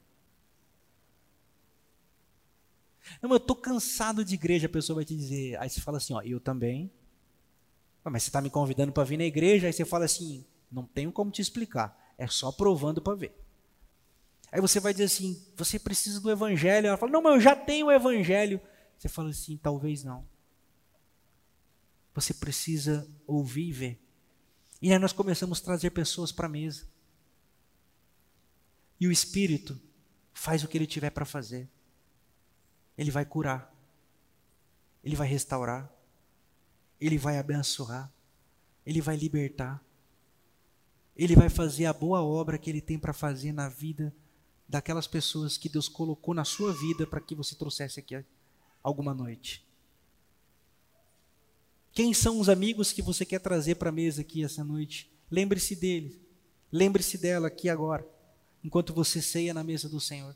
Não, 3.21 3.29
eu 3.29 3.37
estou 3.37 3.55
cansado 3.55 4.25
de 4.25 4.33
igreja, 4.33 4.65
a 4.65 4.69
pessoa 4.69 4.95
vai 4.95 5.05
te 5.05 5.15
dizer. 5.15 5.57
Aí 5.59 5.69
você 5.69 5.79
fala 5.81 5.97
assim: 5.97 6.13
ó, 6.13 6.21
eu 6.21 6.39
também. 6.39 6.91
Mas 8.03 8.23
você 8.23 8.29
está 8.29 8.41
me 8.41 8.49
convidando 8.49 8.91
para 8.91 9.03
vir 9.03 9.17
na 9.17 9.25
igreja, 9.25 9.67
aí 9.67 9.73
você 9.73 9.85
fala 9.85 10.05
assim: 10.05 10.45
não 10.71 10.85
tenho 10.85 11.11
como 11.11 11.31
te 11.31 11.41
explicar, 11.41 12.13
é 12.17 12.27
só 12.27 12.51
provando 12.51 13.01
para 13.01 13.15
ver. 13.15 13.35
Aí 14.51 14.59
você 14.61 14.79
vai 14.79 14.93
dizer 14.93 15.05
assim: 15.05 15.45
você 15.55 15.77
precisa 15.77 16.19
do 16.19 16.31
evangelho. 16.31 16.87
Ela 16.87 16.97
fala: 16.97 17.11
não, 17.11 17.21
mas 17.21 17.35
eu 17.35 17.41
já 17.41 17.55
tenho 17.55 17.87
o 17.87 17.91
evangelho. 17.91 18.59
Você 18.97 19.07
fala 19.07 19.29
assim: 19.29 19.57
talvez 19.57 20.03
não. 20.03 20.27
Você 22.15 22.33
precisa 22.33 23.07
ouvir 23.27 23.67
e 23.67 23.71
ver. 23.71 24.04
E 24.85 24.93
aí 24.93 24.99
nós 24.99 25.11
começamos 25.11 25.59
a 25.59 25.63
trazer 25.63 25.89
pessoas 25.89 26.31
para 26.31 26.45
a 26.45 26.49
mesa. 26.49 26.87
E 28.99 29.07
o 29.07 29.11
Espírito 29.11 29.81
faz 30.31 30.63
o 30.63 30.67
que 30.67 30.77
ele 30.77 30.85
tiver 30.85 31.09
para 31.09 31.25
fazer. 31.25 31.67
Ele 32.95 33.09
vai 33.09 33.25
curar. 33.25 33.75
Ele 35.03 35.15
vai 35.15 35.27
restaurar. 35.27 35.91
Ele 37.01 37.17
vai 37.17 37.39
abençoar. 37.39 38.13
Ele 38.85 39.01
vai 39.01 39.15
libertar. 39.15 39.83
Ele 41.15 41.35
vai 41.35 41.49
fazer 41.49 41.87
a 41.87 41.93
boa 41.93 42.21
obra 42.21 42.59
que 42.59 42.69
ele 42.69 42.79
tem 42.79 42.99
para 42.99 43.11
fazer 43.11 43.51
na 43.51 43.67
vida 43.67 44.15
daquelas 44.69 45.07
pessoas 45.07 45.57
que 45.57 45.67
Deus 45.67 45.89
colocou 45.89 46.35
na 46.35 46.45
sua 46.45 46.71
vida 46.71 47.07
para 47.07 47.21
que 47.21 47.33
você 47.33 47.55
trouxesse 47.55 47.99
aqui 47.99 48.23
alguma 48.83 49.15
noite. 49.15 49.64
Quem 51.95 52.13
são 52.13 52.41
os 52.41 52.49
amigos 52.49 52.91
que 52.91 53.01
você 53.01 53.25
quer 53.25 53.39
trazer 53.39 53.75
para 53.75 53.87
a 53.87 53.93
mesa 53.93 54.19
aqui 54.19 54.43
essa 54.43 54.65
noite? 54.65 55.09
Lembre-se 55.31 55.77
deles. 55.77 56.19
Lembre-se 56.69 57.17
dela 57.17 57.47
aqui 57.47 57.69
agora, 57.69 58.05
enquanto 58.61 58.93
você 58.93 59.21
ceia 59.21 59.53
na 59.53 59.63
mesa 59.63 59.87
do 59.87 60.01
Senhor. 60.01 60.35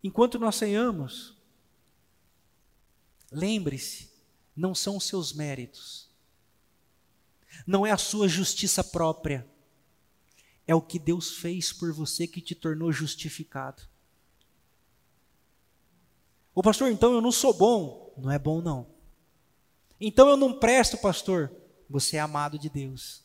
Enquanto 0.00 0.38
nós 0.38 0.54
ceiamos, 0.54 1.36
lembre-se, 3.32 4.10
não 4.54 4.76
são 4.76 4.96
os 4.96 5.04
seus 5.04 5.32
méritos, 5.32 6.08
não 7.66 7.84
é 7.84 7.90
a 7.90 7.98
sua 7.98 8.28
justiça 8.28 8.84
própria, 8.84 9.44
é 10.68 10.74
o 10.74 10.80
que 10.80 11.00
Deus 11.00 11.38
fez 11.38 11.72
por 11.72 11.92
você 11.92 12.28
que 12.28 12.40
te 12.40 12.54
tornou 12.54 12.92
justificado. 12.92 13.82
O 16.54 16.62
pastor, 16.62 16.92
então 16.92 17.12
eu 17.12 17.20
não 17.20 17.32
sou 17.32 17.52
bom. 17.52 18.14
Não 18.16 18.30
é 18.30 18.38
bom, 18.38 18.62
não. 18.62 18.91
Então 20.04 20.28
eu 20.28 20.36
não 20.36 20.52
presto, 20.52 20.98
pastor. 20.98 21.54
Você 21.88 22.16
é 22.16 22.20
amado 22.20 22.58
de 22.58 22.68
Deus. 22.68 23.22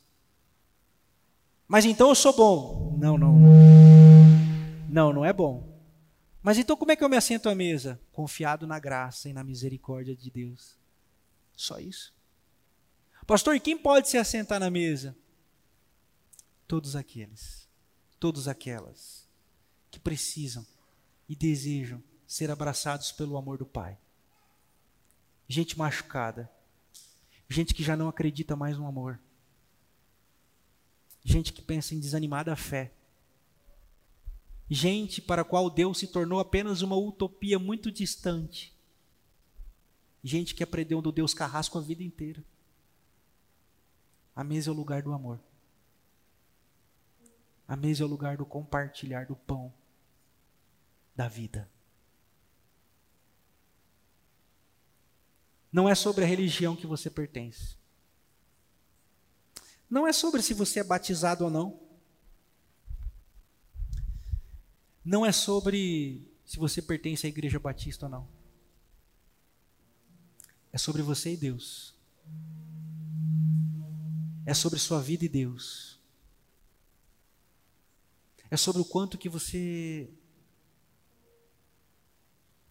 Mas 1.67 1.85
então 1.85 2.09
eu 2.09 2.15
sou 2.15 2.35
bom. 2.35 2.95
Não, 2.99 3.17
não. 3.17 3.35
Não, 4.87 5.11
não 5.11 5.25
é 5.25 5.33
bom. 5.33 5.75
Mas 6.39 6.59
então 6.59 6.77
como 6.77 6.91
é 6.91 6.95
que 6.95 7.03
eu 7.03 7.09
me 7.09 7.17
assento 7.17 7.49
à 7.49 7.55
mesa? 7.55 7.99
Confiado 8.11 8.67
na 8.67 8.77
graça 8.77 9.27
e 9.27 9.33
na 9.33 9.43
misericórdia 9.43 10.15
de 10.15 10.29
Deus. 10.29 10.77
Só 11.55 11.79
isso. 11.79 12.13
Pastor, 13.25 13.55
e 13.55 13.59
quem 13.59 13.75
pode 13.75 14.07
se 14.07 14.17
assentar 14.19 14.59
na 14.59 14.69
mesa? 14.69 15.17
Todos 16.67 16.95
aqueles, 16.95 17.67
todos 18.19 18.47
aquelas 18.47 19.27
que 19.89 19.99
precisam 19.99 20.63
e 21.27 21.35
desejam 21.35 22.03
ser 22.27 22.51
abraçados 22.51 23.11
pelo 23.11 23.35
amor 23.35 23.57
do 23.57 23.65
Pai. 23.65 23.97
Gente 25.49 25.77
machucada, 25.77 26.47
Gente 27.49 27.73
que 27.73 27.83
já 27.83 27.95
não 27.95 28.09
acredita 28.09 28.55
mais 28.55 28.77
no 28.77 28.87
amor. 28.87 29.19
Gente 31.23 31.53
que 31.53 31.61
pensa 31.61 31.95
em 31.95 31.99
desanimar 31.99 32.45
da 32.45 32.55
fé. 32.55 32.91
Gente 34.69 35.21
para 35.21 35.43
a 35.43 35.45
qual 35.45 35.69
Deus 35.69 35.97
se 35.97 36.07
tornou 36.07 36.39
apenas 36.39 36.81
uma 36.81 36.95
utopia 36.95 37.57
muito 37.57 37.91
distante. 37.91 38.75
Gente 40.23 40.53
que 40.53 40.63
aprendeu 40.63 41.01
do 41.01 41.11
Deus 41.11 41.33
carrasco 41.33 41.77
a 41.77 41.81
vida 41.81 42.03
inteira. 42.03 42.43
A 44.35 44.43
mesa 44.43 44.69
é 44.69 44.73
o 44.73 44.75
lugar 44.75 45.01
do 45.01 45.13
amor. 45.13 45.39
A 47.67 47.75
mesa 47.75 48.03
é 48.03 48.05
o 48.05 48.09
lugar 48.09 48.37
do 48.37 48.45
compartilhar 48.45 49.25
do 49.25 49.35
pão 49.35 49.73
da 51.15 51.27
vida. 51.27 51.69
Não 55.77 55.87
é 55.87 55.93
sobre 55.93 56.23
a 56.23 56.27
religião 56.27 56.75
que 56.75 56.87
você 56.87 57.07
pertence. 57.07 57.75
Não 59.87 60.07
é 60.07 60.11
sobre 60.11 60.41
se 60.41 60.55
você 60.55 60.79
é 60.79 60.83
batizado 60.83 61.43
ou 61.43 61.51
não. 61.51 61.79
Não 65.05 65.23
é 65.23 65.31
sobre 65.31 66.27
se 66.43 66.57
você 66.57 66.81
pertence 66.81 67.27
à 67.27 67.29
igreja 67.29 67.59
batista 67.59 68.07
ou 68.07 68.09
não. 68.09 68.27
É 70.71 70.79
sobre 70.79 71.03
você 71.03 71.33
e 71.33 71.37
Deus. 71.37 71.93
É 74.47 74.55
sobre 74.55 74.79
sua 74.79 74.99
vida 74.99 75.25
e 75.25 75.29
Deus. 75.29 75.99
É 78.49 78.57
sobre 78.57 78.81
o 78.81 78.85
quanto 78.85 79.15
que 79.15 79.29
você 79.29 80.09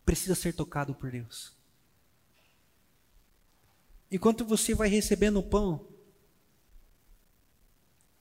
precisa 0.04 0.34
ser 0.34 0.52
tocado 0.52 0.92
por 0.92 1.08
Deus. 1.08 1.55
Enquanto 4.10 4.44
você 4.44 4.74
vai 4.74 4.88
recebendo 4.88 5.38
o 5.38 5.42
pão, 5.42 5.88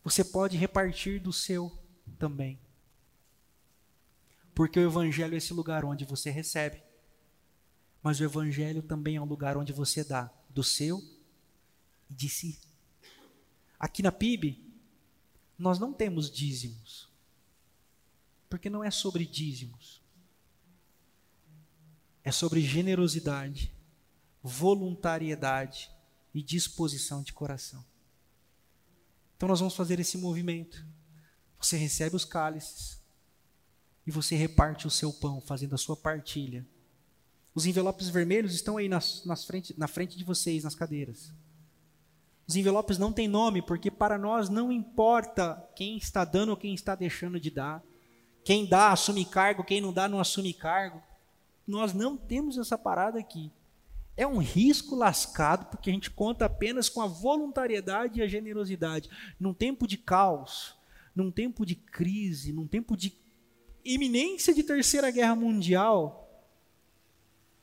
você 0.04 0.24
pode 0.24 0.58
repartir 0.58 1.22
do 1.22 1.34
seu 1.34 1.72
também. 2.18 2.60
Porque 4.54 4.80
o 4.80 4.88
Evangelho 4.88 5.34
é 5.34 5.38
esse 5.38 5.54
lugar 5.54 5.84
onde 5.84 6.06
você 6.06 6.30
recebe, 6.30 6.82
mas 8.02 8.20
o 8.20 8.24
Evangelho 8.24 8.82
também 8.82 9.18
é 9.18 9.22
um 9.22 9.26
lugar 9.26 9.58
onde 9.58 9.74
você 9.74 10.04
dá 10.04 10.32
do 10.50 10.64
seu 10.64 11.04
e 12.10 12.14
de 12.14 12.30
si. 12.30 12.60
Aqui 13.78 14.02
na 14.02 14.12
PIB, 14.12 14.64
nós 15.58 15.78
não 15.78 15.92
temos 15.92 16.32
dízimos, 16.32 17.10
porque 18.50 18.70
não 18.70 18.84
é 18.84 18.90
sobre 18.90 19.26
dízimos, 19.26 20.02
é 22.24 22.32
sobre 22.32 22.62
generosidade, 22.62 23.75
voluntariedade 24.46 25.92
e 26.34 26.44
disposição 26.44 27.24
de 27.24 27.34
coração. 27.34 27.84
Então 29.36 29.50
nós 29.50 29.60
vamos 29.60 29.76
fazer 29.76 30.00
esse 30.00 30.18
movimento. 30.18 30.86
Você 31.60 31.78
recebe 31.78 32.16
os 32.16 32.24
cálices 32.24 33.02
e 34.06 34.12
você 34.12 34.36
reparte 34.36 34.86
o 34.86 34.92
seu 34.92 35.12
pão, 35.12 35.42
fazendo 35.42 35.74
a 35.74 35.80
sua 35.80 35.98
partilha. 35.98 36.66
Os 37.56 37.66
envelopes 37.66 38.08
vermelhos 38.08 38.54
estão 38.54 38.78
aí 38.78 38.88
nas, 38.88 39.26
nas 39.26 39.44
frente, 39.46 39.74
na 39.78 39.88
frente 39.88 40.16
de 40.16 40.24
vocês, 40.24 40.64
nas 40.64 40.76
cadeiras. 40.76 41.34
Os 42.48 42.56
envelopes 42.56 43.00
não 43.00 43.12
têm 43.12 43.28
nome, 43.28 43.64
porque 43.64 43.90
para 43.90 44.18
nós 44.18 44.48
não 44.48 44.72
importa 44.72 45.68
quem 45.76 45.98
está 45.98 46.24
dando 46.24 46.50
ou 46.50 46.58
quem 46.58 46.76
está 46.76 46.94
deixando 46.94 47.40
de 47.40 47.50
dar. 47.50 47.82
Quem 48.44 48.68
dá 48.68 48.92
assume 48.92 49.26
cargo, 49.26 49.64
quem 49.64 49.82
não 49.82 49.92
dá 49.92 50.08
não 50.08 50.20
assume 50.20 50.54
cargo. 50.54 51.02
Nós 51.66 51.94
não 51.94 52.16
temos 52.16 52.60
essa 52.60 52.78
parada 52.78 53.18
aqui. 53.18 53.52
É 54.18 54.26
um 54.26 54.38
risco 54.38 54.96
lascado, 54.96 55.66
porque 55.66 55.90
a 55.90 55.94
gente 55.94 56.10
conta 56.10 56.46
apenas 56.46 56.88
com 56.88 57.02
a 57.02 57.08
voluntariedade 57.08 58.20
e 58.20 58.24
a 58.24 58.28
generosidade. 58.28 59.10
Num 59.40 59.54
tempo 59.54 59.86
de 59.86 59.98
caos, 59.98 60.76
num 61.14 61.30
tempo 61.30 61.66
de 61.66 61.76
crise, 61.76 62.54
num 62.54 62.68
tempo 62.68 62.96
de 62.96 63.14
iminência 63.84 64.54
de 64.54 64.64
terceira 64.64 65.12
guerra 65.12 65.36
mundial, 65.36 66.22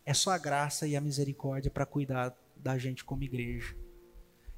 é 0.05 0.12
só 0.12 0.30
a 0.30 0.38
graça 0.38 0.86
e 0.86 0.94
a 0.94 1.00
misericórdia 1.00 1.70
para 1.70 1.86
cuidar 1.86 2.36
da 2.57 2.76
gente 2.76 3.03
como 3.03 3.22
igreja. 3.22 3.74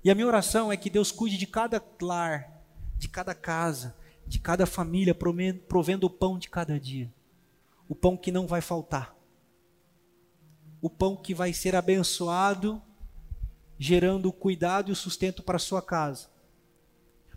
E 0.02 0.10
a 0.10 0.14
minha 0.14 0.26
oração 0.26 0.72
é 0.72 0.76
que 0.76 0.90
Deus 0.90 1.12
cuide 1.12 1.38
de 1.38 1.46
cada 1.46 1.82
lar, 2.02 2.62
de 2.98 3.08
cada 3.08 3.34
casa, 3.34 3.96
de 4.26 4.38
cada 4.38 4.66
família, 4.66 5.14
provendo 5.14 6.06
o 6.06 6.10
pão 6.10 6.38
de 6.38 6.50
cada 6.50 6.78
dia. 6.78 7.12
O 7.88 7.94
pão 7.94 8.16
que 8.16 8.32
não 8.32 8.46
vai 8.46 8.60
faltar 8.60 9.14
o 10.84 10.90
pão 10.90 11.16
que 11.16 11.32
vai 11.32 11.50
ser 11.50 11.74
abençoado, 11.74 12.78
gerando 13.78 14.28
o 14.28 14.32
cuidado 14.32 14.90
e 14.90 14.92
o 14.92 14.94
sustento 14.94 15.42
para 15.42 15.58
sua 15.58 15.80
casa. 15.80 16.28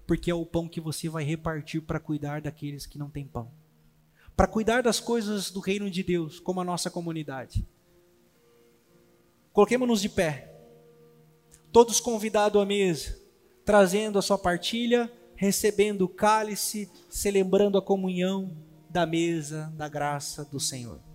Porque 0.06 0.30
é 0.30 0.36
o 0.36 0.46
pão 0.46 0.68
que 0.68 0.82
você 0.82 1.08
vai 1.08 1.24
repartir 1.24 1.82
para 1.82 1.98
cuidar 1.98 2.42
daqueles 2.42 2.86
que 2.86 2.98
não 2.98 3.10
têm 3.10 3.26
pão. 3.26 3.50
Para 4.36 4.48
cuidar 4.48 4.84
das 4.84 5.00
coisas 5.00 5.50
do 5.50 5.62
reino 5.62 5.90
de 5.90 6.04
Deus, 6.04 6.42
como 6.42 6.60
a 6.60 6.64
nossa 6.66 6.92
comunidade. 6.92 7.66
Coloquemos-nos 9.54 10.02
de 10.02 10.10
pé. 10.10 10.54
Todos 11.72 12.02
convidados 12.02 12.62
à 12.62 12.66
mesa, 12.66 13.18
trazendo 13.64 14.20
a 14.20 14.22
sua 14.22 14.38
partilha, 14.38 15.10
recebendo 15.38 16.02
o 16.02 16.10
cálice, 16.10 16.92
celebrando 17.10 17.78
a 17.78 17.82
comunhão 17.82 18.52
da 18.90 19.06
mesa 19.06 19.74
da 19.78 19.88
graça 19.88 20.44
do 20.44 20.60
Senhor. 20.60 21.07